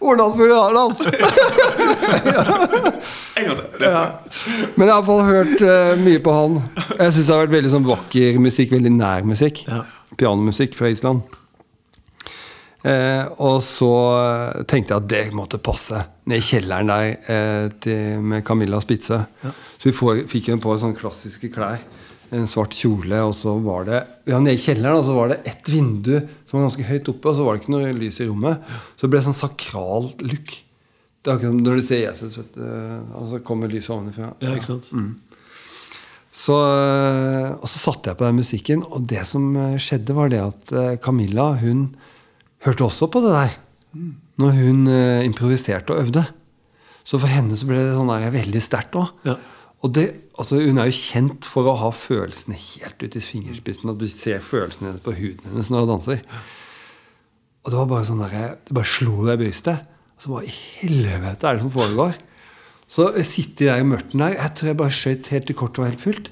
Ornalfur 0.00 0.54
Arnalds. 0.64 1.00
En 3.36 3.46
gang 3.48 3.56
til. 3.58 3.82
Ja. 3.82 4.02
Men 4.76 4.86
jeg 4.86 4.94
har 4.94 5.02
i 5.02 5.04
hvert 5.04 5.08
fall 5.08 5.22
hørt 5.26 5.62
uh, 5.64 5.92
mye 6.04 6.20
på 6.22 6.34
han. 6.36 6.58
Jeg 6.98 7.14
syns 7.16 7.26
det 7.26 7.34
har 7.34 7.44
vært 7.46 7.54
veldig 7.56 7.72
sånn 7.72 7.88
vakker 7.88 8.40
musikk. 8.44 8.74
Veldig 8.76 8.92
nær 8.94 9.26
musikk. 9.26 9.64
Ja. 9.68 9.82
Pianomusikk 10.20 10.76
fra 10.78 10.92
Island. 10.92 11.24
Eh, 12.82 13.26
og 13.38 13.60
så 13.62 13.90
eh, 14.18 14.62
tenkte 14.66 14.90
jeg 14.90 15.02
at 15.04 15.10
det 15.10 15.36
måtte 15.38 15.60
passe 15.62 16.00
ned 16.26 16.42
i 16.42 16.46
kjelleren 16.46 16.90
der 16.90 17.10
eh, 17.30 17.66
til, 17.82 18.22
med 18.26 18.42
Camilla 18.46 18.80
Spitze. 18.82 19.20
Så 19.42 19.86
vi 19.86 19.94
får, 19.94 20.24
fikk 20.30 20.50
jo 20.50 20.58
på 20.62 20.74
sånne 20.80 20.98
klassiske 20.98 21.52
klær. 21.54 21.84
En 22.32 22.48
svart 22.48 22.74
kjole, 22.74 23.18
og 23.22 23.34
så 23.36 23.54
var 23.60 23.86
det 23.86 24.02
Ja, 24.30 24.38
nede 24.40 24.56
i 24.56 24.60
kjelleren 24.60 24.96
og 24.96 25.04
så 25.04 25.14
var 25.14 25.30
det 25.30 25.42
ett 25.50 25.68
vindu 25.68 26.14
som 26.48 26.56
var 26.56 26.66
ganske 26.66 26.86
høyt 26.88 27.10
oppe, 27.12 27.28
og 27.28 27.36
så 27.36 27.46
var 27.46 27.54
det 27.54 27.62
ikke 27.62 27.74
noe 27.74 27.90
lys 27.98 28.20
i 28.22 28.28
rommet. 28.30 28.70
Så 28.96 29.04
det 29.06 29.12
ble 29.12 29.24
sånn 29.26 29.36
sakral 29.36 30.08
look. 30.24 30.54
Det 31.22 31.30
er 31.30 31.36
akkurat 31.36 31.52
som 31.52 31.60
når 31.62 31.78
du 31.78 31.84
ser 31.86 32.00
Jesus, 32.02 32.38
vet 32.40 32.56
du, 32.56 32.64
altså 33.20 33.42
kommer 33.46 33.70
lyset 33.70 33.92
ovenfra. 33.94 34.32
Ja, 34.42 34.56
ikke 34.56 34.70
sant? 34.72 34.88
Så, 36.32 36.56
øh, 36.56 37.50
og 37.60 37.68
så 37.68 37.78
satte 37.78 38.10
jeg 38.10 38.18
på 38.18 38.26
den 38.26 38.40
musikken, 38.40 38.82
og 38.88 39.04
det 39.12 39.22
som 39.28 39.52
øh, 39.52 39.76
skjedde, 39.78 40.16
var 40.16 40.32
det 40.32 40.40
at 40.40 40.72
Camilla 41.04 41.52
hun 41.60 41.92
hørte 42.66 42.86
også 42.86 43.08
på 43.12 43.22
det 43.24 43.34
der. 43.34 43.58
Når 44.40 44.54
hun 44.56 44.86
øh, 44.88 45.24
improviserte 45.26 45.92
og 45.92 46.06
øvde. 46.06 46.24
Så 47.04 47.18
for 47.18 47.30
henne 47.30 47.58
så 47.58 47.66
ble 47.68 47.80
det 47.82 47.96
sånn 47.96 48.10
der 48.12 48.32
veldig 48.32 48.62
sterkt 48.62 48.96
òg. 48.98 49.10
Ja. 49.26 49.36
Og 49.82 49.90
det, 49.96 50.06
altså, 50.38 50.60
hun 50.62 50.78
er 50.78 50.88
jo 50.88 50.94
kjent 50.94 51.46
for 51.50 51.66
å 51.66 51.74
ha 51.80 51.90
følelsene 51.94 52.54
helt 52.54 53.02
ut 53.02 53.16
i 53.18 53.22
fingerspissen. 53.24 53.90
At 53.90 53.98
du 54.00 54.06
ser 54.10 54.44
følelsene 54.44 54.92
hennes 54.92 55.04
på 55.04 55.14
huden 55.18 55.48
hennes 55.50 55.70
når 55.72 55.84
hun 55.84 55.94
danser. 55.96 56.22
Og 57.62 57.70
det 57.72 57.78
var 57.78 57.90
bare 57.90 58.06
sånn 58.06 58.22
der, 58.22 58.54
det 58.62 58.76
bare 58.78 58.90
slo 58.90 59.16
deg 59.26 59.34
i 59.34 59.42
brystet. 59.44 59.88
Så 60.22 60.30
hva 60.30 60.44
i 60.46 60.52
helvete 60.52 61.48
er 61.48 61.58
det 61.58 61.64
som 61.64 61.74
foregår? 61.74 62.14
Så 62.92 63.08
jeg 63.16 63.26
sitter 63.26 63.72
der 63.72 63.82
i 63.82 63.86
mørket 63.88 64.14
der. 64.20 64.34
Jeg 64.38 64.54
tror 64.58 64.70
jeg 64.70 64.78
bare 64.82 64.94
skjøt 64.94 65.30
helt 65.34 65.48
til 65.50 65.58
kortet 65.58 65.82
var 65.82 65.90
helt 65.90 66.02
fullt. 66.02 66.28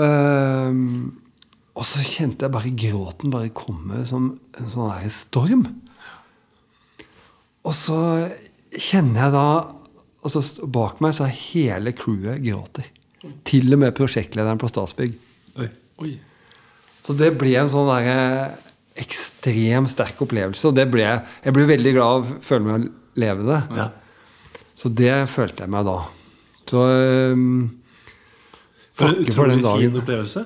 Ehm, 0.00 0.86
og 1.78 1.86
så 1.86 2.02
kjente 2.04 2.46
jeg 2.46 2.54
bare 2.54 2.72
gråten 2.74 3.32
bare 3.32 3.52
komme 3.54 4.02
som 4.08 4.32
en 4.58 4.70
sånn 4.72 4.90
der 4.90 5.12
storm. 5.14 5.66
Og 7.66 7.76
så 7.76 8.00
kjenner 8.70 9.26
jeg 9.26 9.34
da 9.36 9.46
altså 10.20 10.42
Bak 10.68 10.98
meg 11.00 11.14
så 11.16 11.24
er 11.24 11.36
hele 11.36 11.94
crewet 11.96 12.42
gråter. 12.44 12.88
Til 13.48 13.72
og 13.72 13.80
med 13.80 13.94
prosjektlederen 13.96 14.60
på 14.60 14.68
Statsbygg. 14.68 15.14
Oi. 15.60 15.68
Oi. 16.04 16.12
Så 17.00 17.16
det 17.16 17.30
ble 17.40 17.54
en 17.56 17.70
sånn 17.72 17.88
der 17.88 18.58
ekstremt 19.00 19.92
sterk 19.92 20.20
opplevelse. 20.24 20.66
Og 20.68 20.76
det 20.76 20.86
ble, 20.92 21.06
jeg 21.44 21.56
ble 21.56 21.66
veldig 21.70 21.94
glad 21.96 22.16
av 22.18 22.28
å 22.28 22.38
føle 22.44 22.66
meg 22.66 22.88
levende. 23.20 23.60
Ja. 23.76 23.88
Så 24.76 24.92
det 24.92 25.14
følte 25.32 25.64
jeg 25.64 25.72
meg 25.72 25.88
da. 25.88 25.98
Så 26.70 26.84
um, 27.34 27.79
Takke 29.00 29.34
for 29.34 29.50
den 29.50 29.64
dagen. 29.64 29.82
fin 29.86 30.00
opplevelse. 30.02 30.44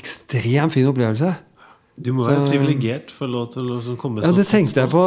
Ekstremt 0.00 0.74
fin 0.74 0.88
opplevelse. 0.90 1.34
Du 1.94 2.10
må 2.10 2.24
være 2.26 2.48
privilegert 2.50 3.12
for 3.14 3.30
lov 3.30 3.52
til 3.54 3.68
å 3.70 3.76
komme 3.78 3.98
komme 4.00 4.24
Ja, 4.24 4.32
det 4.34 4.48
tenkte 4.50 4.82
jeg 4.82 4.90
på. 4.90 5.02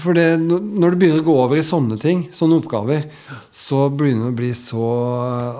For 0.00 0.16
det, 0.16 0.40
når 0.40 0.94
du 0.94 1.00
begynner 1.02 1.20
å 1.20 1.26
gå 1.26 1.34
over 1.42 1.60
i 1.60 1.64
sånne 1.66 1.98
ting, 2.00 2.22
sånne 2.32 2.56
oppgaver, 2.62 3.04
så 3.52 3.90
begynner 3.92 4.30
det 4.30 4.32
å 4.32 4.38
bli 4.38 4.50
så 4.56 4.86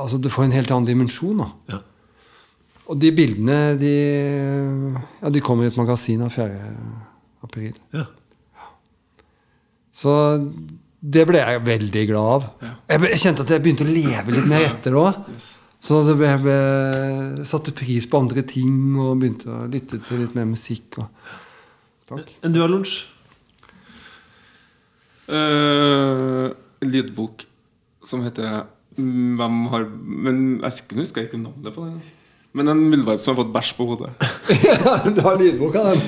Altså, 0.06 0.16
du 0.16 0.30
får 0.32 0.48
en 0.48 0.56
helt 0.56 0.72
annen 0.72 0.88
dimensjon. 0.88 1.42
da. 1.44 1.50
Ja. 1.74 1.82
Og 2.90 2.98
de 2.98 3.12
bildene, 3.14 3.58
de, 3.78 3.92
ja, 5.20 5.30
de 5.30 5.44
kommer 5.44 5.68
i 5.68 5.70
et 5.70 5.78
magasin 5.78 6.24
av 6.26 6.32
4. 6.34 6.56
april. 7.44 7.76
Ja. 7.94 8.08
Så 9.94 10.16
det 11.00 11.26
ble 11.28 11.40
jeg 11.40 11.64
veldig 11.66 12.02
glad 12.08 12.34
av. 12.34 12.48
Jeg, 12.88 13.20
kjente 13.20 13.44
at 13.44 13.52
jeg 13.52 13.62
begynte 13.64 13.84
å 13.86 13.92
leve 13.92 14.34
litt 14.34 14.48
mer 14.48 14.64
etter 14.72 14.96
det 14.96 15.00
òg. 15.00 15.36
Så 15.80 16.02
det 16.04 16.16
ble, 16.20 16.28
jeg 16.28 16.42
ble, 16.44 16.56
satte 17.48 17.72
pris 17.76 18.04
på 18.10 18.18
andre 18.20 18.42
ting 18.44 18.74
og 19.00 19.14
begynte 19.22 19.48
å 19.48 19.62
lytte 19.72 19.96
til 20.04 20.20
litt 20.24 20.34
mer 20.36 20.44
musikk. 20.50 20.98
Og, 21.00 21.30
takk. 22.10 22.34
Enn 22.44 22.52
du 22.56 22.60
har 22.60 22.68
lunsj? 22.72 22.98
Uh, 25.30 26.50
lydbok 26.82 27.44
som 28.02 28.24
heter 28.24 28.64
Hvem 28.98 29.58
har 29.70 29.84
Men 29.86 30.40
jeg 30.58 30.64
husker- 30.72 30.88
ikke 30.90 31.04
husker 31.04 31.20
jeg 31.22 31.28
ikke 31.30 31.38
navnet 31.44 31.74
på 31.76 31.84
den. 31.86 32.00
Men 32.52 32.68
en 32.72 32.80
muldvarp 32.90 33.20
som 33.22 33.36
har 33.36 33.44
fått 33.44 33.52
bæsj 33.54 33.70
på 33.78 33.86
hodet. 33.86 34.10
ja, 34.66 34.96
du 35.14 35.20
har 35.22 35.36
lydboka, 35.38 35.84
den. 35.86 36.00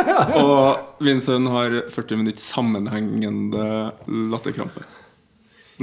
Og 0.42 1.00
min 1.06 1.20
sønn 1.22 1.46
har 1.46 1.76
40 1.94 2.18
minutter 2.18 2.42
sammenhengende 2.42 3.92
latterkrampe. 4.32 4.82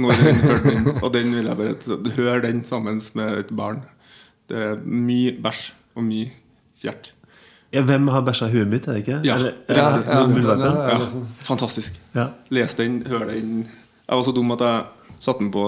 Når 0.00 0.12
den 0.24 0.38
hørte 0.40 0.70
den, 0.72 0.86
og 1.02 1.10
den 1.14 1.34
vil 1.36 1.44
jeg 1.50 1.56
bare 1.58 2.12
høre 2.16 2.42
den 2.46 2.62
sammen 2.64 3.00
med 3.18 3.38
et 3.42 3.50
barn. 3.56 3.82
Det 4.48 4.56
er 4.70 4.78
mye 4.84 5.34
bæsj 5.44 5.66
og 5.96 6.04
mye 6.06 6.30
fjert. 6.80 7.10
Ja, 7.72 7.82
hvem 7.88 8.08
har 8.12 8.20
bæsja 8.24 8.48
i 8.48 8.52
huet 8.56 8.68
mitt, 8.68 8.86
er 8.88 8.96
det 8.98 9.02
ikke? 9.04 9.18
Ja. 9.24 9.36
Eller, 9.36 9.52
Ja, 9.68 9.76
ja, 9.76 9.92
ja, 10.04 10.72
Ja, 10.92 10.98
det 11.00 11.10
sånn. 11.12 11.26
fantastisk. 11.44 11.94
Ja. 12.16 12.26
Les 12.52 12.74
den, 12.76 13.02
hør 13.08 13.26
den. 13.30 13.68
Jeg 14.08 14.16
var 14.18 14.24
så 14.26 14.34
dum 14.36 14.50
at 14.52 14.60
jeg 14.60 14.84
satte 15.20 15.38
den 15.44 15.50
på 15.54 15.64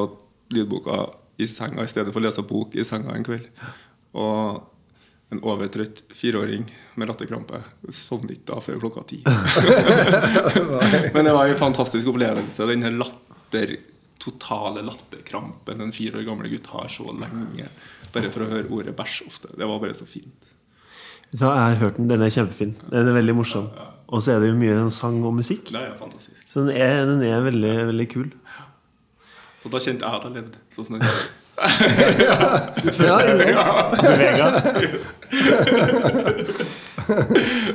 lydboka 0.52 0.98
i 1.40 1.46
senga 1.48 1.82
i 1.82 1.88
stedet 1.90 2.12
for 2.12 2.20
å 2.20 2.24
lese 2.26 2.42
bok 2.46 2.74
i 2.76 2.84
senga 2.84 3.14
en 3.16 3.24
kveld. 3.24 3.46
Og 4.14 4.62
en 5.32 5.40
overtrøtt 5.40 6.02
fireåring 6.14 6.66
med 7.00 7.08
latterkrampe 7.08 7.62
sovnet 7.90 8.36
ikke 8.36 8.52
da 8.52 8.60
før 8.62 8.78
klokka 8.84 9.02
ti. 9.08 9.22
Men 11.14 11.24
det 11.24 11.32
var 11.34 11.46
en 11.48 11.58
fantastisk 11.58 12.06
opplevelse. 12.12 12.66
Den 12.68 12.84
her 12.86 12.94
latter, 13.00 13.76
totale 14.22 14.80
latterkrampen 14.86 15.80
en 15.84 15.92
fire 15.94 16.14
år 16.20 16.24
gamle 16.28 16.48
gutt 16.52 16.66
har 16.72 16.88
så 16.92 17.06
lenge. 17.12 17.66
Bare 18.14 18.30
for 18.32 18.40
å 18.44 18.50
høre 18.52 18.70
ordet 18.72 18.94
bæsj 18.96 19.16
ofte. 19.28 19.48
Det 19.58 19.66
var 19.68 19.78
bare 19.82 19.96
så 19.98 20.06
fint. 20.08 20.42
Så 21.34 21.44
Jeg 21.50 21.58
har 21.58 21.74
hørt 21.82 21.96
den. 21.98 22.08
Den 22.08 22.22
er 22.22 22.30
kjempefin. 22.30 22.74
Den 22.92 23.08
er 23.10 23.14
veldig 23.16 23.34
morsom. 23.40 23.66
Og 24.06 24.18
så 24.22 24.28
er 24.36 24.40
det 24.42 24.48
jo 24.52 24.56
mye 24.60 24.90
sang 24.94 25.18
og 25.26 25.34
musikk. 25.34 25.64
Det 25.74 25.80
er 25.80 25.96
fantastisk. 25.98 26.40
Så 26.48 26.56
den 26.62 26.70
er, 26.76 27.04
den 27.08 27.22
er 27.26 27.40
veldig, 27.42 27.74
veldig 27.90 28.08
kul. 28.12 28.28
Så 29.62 29.68
da 29.72 29.78
kjente 29.82 30.04
jeg 30.04 30.12
at 30.20 30.24
jeg 30.28 30.34
levde. 30.38 30.56
Sånn 30.76 30.86
som 30.86 30.94
jeg 31.00 31.04
Ja, 31.54 31.64
ja. 33.24 33.66
Bevega. 34.04 34.46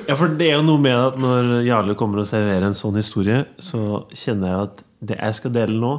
Ja, 0.09 0.15
for 0.17 0.27
det 0.39 0.47
er 0.49 0.55
jo 0.57 0.63
noe 0.65 0.81
med 0.81 0.95
at 0.97 1.17
når 1.21 1.59
Jarle 1.67 1.93
kommer 1.99 2.17
og 2.23 2.27
serverer 2.29 2.65
en 2.65 2.73
sånn 2.77 2.97
historie, 2.97 3.43
så 3.61 3.79
kjenner 4.17 4.47
jeg 4.49 4.59
at 4.69 4.75
det 5.11 5.17
jeg 5.19 5.33
skal 5.37 5.51
dele 5.53 5.75
nå, 5.79 5.91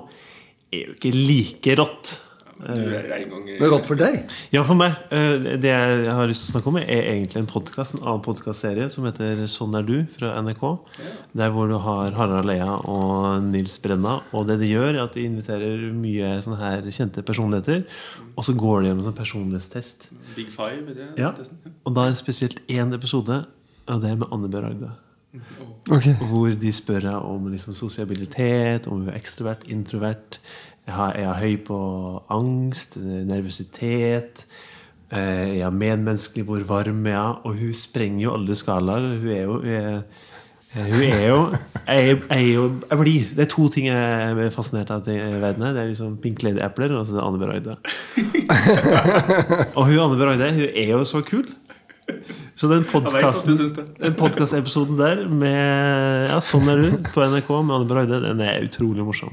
er 0.72 0.86
jo 0.88 0.96
ikke 0.98 1.14
like 1.14 1.76
rått. 1.80 2.16
Det 2.60 3.56
er 3.64 3.70
godt 3.72 3.86
for 3.88 3.96
deg. 3.96 4.18
Ja, 4.52 4.60
for 4.68 4.76
meg. 4.76 4.92
eh, 5.10 5.56
Det 5.56 5.70
jeg 5.70 6.12
har 6.12 6.26
lyst 6.28 6.42
til 6.44 6.50
å 6.50 6.58
snakke 6.58 6.68
om, 6.68 6.76
er 6.76 7.06
egentlig 7.08 7.40
en 7.40 7.46
podcast, 7.48 7.94
en 7.94 8.02
annen 8.04 8.20
podkastserie 8.20 8.90
som 8.92 9.06
heter 9.08 9.40
Sånn 9.48 9.72
er 9.78 9.82
du 9.88 10.04
fra 10.12 10.34
NRK. 10.42 10.66
Der 11.40 11.48
hvor 11.54 11.68
du 11.72 11.78
har 11.80 12.12
Harald 12.18 12.44
Leia 12.44 12.74
og 12.84 13.42
Nils 13.48 13.78
Brenna. 13.80 14.18
Og 14.36 14.46
det 14.46 14.58
de 14.60 14.68
gjør, 14.74 14.90
er 14.98 15.02
at 15.06 15.16
de 15.16 15.24
inviterer 15.24 15.88
mye 15.96 16.34
sånne 16.44 16.60
her 16.60 16.82
kjente 16.92 17.24
personligheter. 17.24 17.86
Og 18.36 18.44
så 18.44 18.52
går 18.52 18.82
de 18.82 18.90
gjennom 18.90 19.06
en 19.06 19.08
sånn 19.08 19.20
personlighetstest. 19.22 20.10
Big 20.36 20.52
Five, 20.52 20.92
det. 20.92 21.08
Ja. 21.16 21.32
Og 21.86 21.94
da 21.96 22.04
er 22.04 22.12
det 22.12 22.20
spesielt 22.20 22.60
én 22.68 22.92
episode, 22.92 23.46
og 23.88 24.02
det 24.04 24.10
er 24.12 24.20
med 24.20 24.28
Anne 24.36 24.52
B. 24.52 24.60
Ragde. 24.60 24.92
Ok. 25.90 26.08
Hvor 26.30 26.54
de 26.60 26.72
spør 26.74 27.06
om 27.20 27.46
liksom 27.52 27.74
sosialitet, 27.76 28.86
om 28.90 29.00
hun 29.04 29.08
er 29.12 29.18
ekstrovert, 29.20 29.62
introvert. 29.70 30.40
Jeg 30.86 30.94
har- 30.94 31.12
Er 31.14 31.34
høy 31.34 31.56
på 31.64 32.22
angst, 32.30 32.96
nervøsitet? 32.96 34.44
Jeg 35.12 35.60
Er 35.60 35.70
medmenneskelig? 35.70 36.44
Hvor 36.44 36.60
varm 36.66 37.06
er 37.06 37.10
jeg? 37.10 37.34
Og 37.44 37.54
hun 37.54 37.72
sprenger 37.72 38.20
jo 38.22 38.34
alle 38.34 38.54
skalaer. 38.54 39.18
Hun 39.20 39.28
er 39.28 39.42
jo 39.42 39.52
Hun 40.72 41.02
er, 41.02 41.12
er 41.12 41.28
jo 41.28 41.50
jeg, 41.86 42.06
jeg, 42.06 42.22
er 42.30 42.80
jeg 42.90 42.98
blir 42.98 43.24
Det 43.36 43.40
er 43.40 43.48
to 43.50 43.68
ting 43.68 43.86
jeg 43.86 44.38
er 44.38 44.50
fascinert 44.50 44.90
av 44.90 45.08
i 45.08 45.16
verden. 45.18 45.62
Det 45.74 45.82
er 45.82 45.88
liksom 45.88 46.16
Pink 46.22 46.42
Lady-epler 46.42 46.92
og 46.98 47.06
så 47.06 47.12
det 47.12 47.22
er 47.22 47.26
Anne 47.26 47.38
Beroide. 47.38 47.76
Og 49.76 49.86
hun 49.86 49.98
Anne 49.98 50.16
Beroide 50.18 50.52
hun 50.54 50.68
er 50.74 50.90
jo 50.92 51.04
så 51.04 51.22
kul. 51.26 51.46
Så 52.58 52.68
den 52.70 52.84
podkastepisoden 52.88 54.96
der 55.00 55.16
med 55.28 56.30
Ja, 56.30 56.38
sånn 56.44 56.68
er 56.70 56.76
du 56.82 56.88
på 57.12 57.24
NRK 57.24 57.50
med 57.62 57.76
Anne 57.78 57.88
Braide, 57.90 58.20
den 58.24 58.40
er 58.44 58.64
utrolig 58.66 59.04
morsom. 59.06 59.32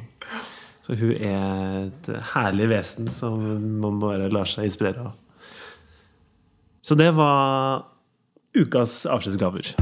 Så 0.86 0.96
hun 0.96 1.14
er 1.20 1.90
et 1.90 2.06
herlig 2.34 2.68
vesen 2.72 3.06
som 3.12 3.34
man 3.82 4.00
bare 4.00 4.30
lar 4.32 4.48
seg 4.48 4.66
inspirere 4.70 5.00
av. 5.10 5.14
Så 6.88 6.94
det 6.96 7.10
var 7.18 7.84
ukas 8.56 9.02
avskjedsgaver. 9.12 9.74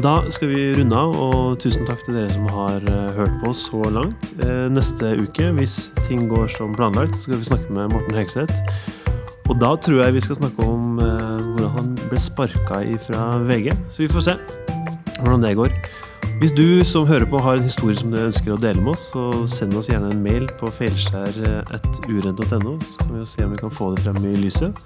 Da 0.00 0.30
skal 0.32 0.48
vi 0.48 0.74
runde 0.78 0.96
av, 0.96 1.12
og 1.18 1.58
tusen 1.60 1.84
takk 1.86 2.00
til 2.06 2.14
dere 2.16 2.30
som 2.32 2.46
har 2.50 2.80
eh, 2.88 3.10
hørt 3.18 3.34
på 3.42 3.50
oss 3.50 3.66
så 3.68 3.82
langt. 3.92 4.16
Eh, 4.40 4.68
Neste 4.72 5.10
uke, 5.18 5.50
hvis 5.58 5.74
ting 6.06 6.28
går 6.30 6.46
som 6.54 6.74
planlagt, 6.78 7.16
skal 7.20 7.36
vi 7.40 7.44
snakke 7.50 7.68
med 7.74 7.90
Morten 7.92 8.14
Hegseth. 8.16 8.54
Og 9.50 9.56
da 9.58 9.72
tror 9.82 10.04
jeg 10.04 10.14
vi 10.14 10.22
skal 10.22 10.38
snakke 10.38 10.62
om 10.62 11.00
eh, 11.02 11.40
hvordan 11.56 11.72
han 11.74 11.88
ble 12.06 12.20
sparka 12.22 12.84
fra 13.02 13.24
VG. 13.48 13.72
Så 13.90 14.04
vi 14.04 14.12
får 14.12 14.28
se 14.28 14.36
hvordan 15.20 15.44
det 15.44 15.56
går. 15.58 15.74
Hvis 16.40 16.54
du 16.56 16.80
som 16.88 17.08
hører 17.08 17.26
på 17.28 17.40
har 17.42 17.58
en 17.58 17.66
historie 17.66 17.98
som 17.98 18.12
du 18.12 18.16
ønsker 18.16 18.54
å 18.54 18.60
dele 18.60 18.80
med 18.80 18.94
oss, 18.94 19.10
så 19.12 19.24
send 19.50 19.74
oss 19.76 19.90
gjerne 19.90 20.12
en 20.14 20.22
mail 20.24 20.46
på 20.60 20.70
feilskjær.uredd.no, 20.72 22.78
så 22.80 23.02
kan 23.02 23.10
vi 23.12 23.20
jo 23.20 23.26
se 23.28 23.44
om 23.44 23.52
vi 23.52 23.60
kan 23.60 23.74
få 23.74 23.90
det 23.92 24.06
frem 24.06 24.22
i 24.24 24.38
lyset. 24.40 24.78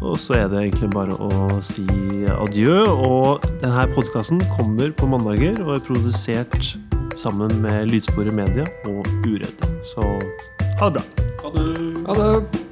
Og 0.00 0.16
så 0.20 0.38
er 0.38 0.48
det 0.52 0.62
egentlig 0.62 0.88
bare 0.94 1.18
å 1.20 1.60
si 1.64 1.84
adjø. 2.32 2.80
Og 2.94 3.44
denne 3.60 3.84
podkasten 3.92 4.40
kommer 4.56 4.94
på 4.96 5.08
mandager 5.10 5.60
og 5.66 5.76
er 5.76 5.84
produsert 5.84 6.74
sammen 7.20 7.60
med 7.64 7.92
Lydsporet 7.92 8.34
Media 8.34 8.64
og 8.88 9.08
Uredd. 9.28 9.68
Så 9.92 10.04
ha 10.80 10.88
det 10.88 11.00
bra. 11.00 11.30
Ha 11.44 11.56
det. 11.58 11.70
Ha 12.08 12.20
det. 12.20 12.63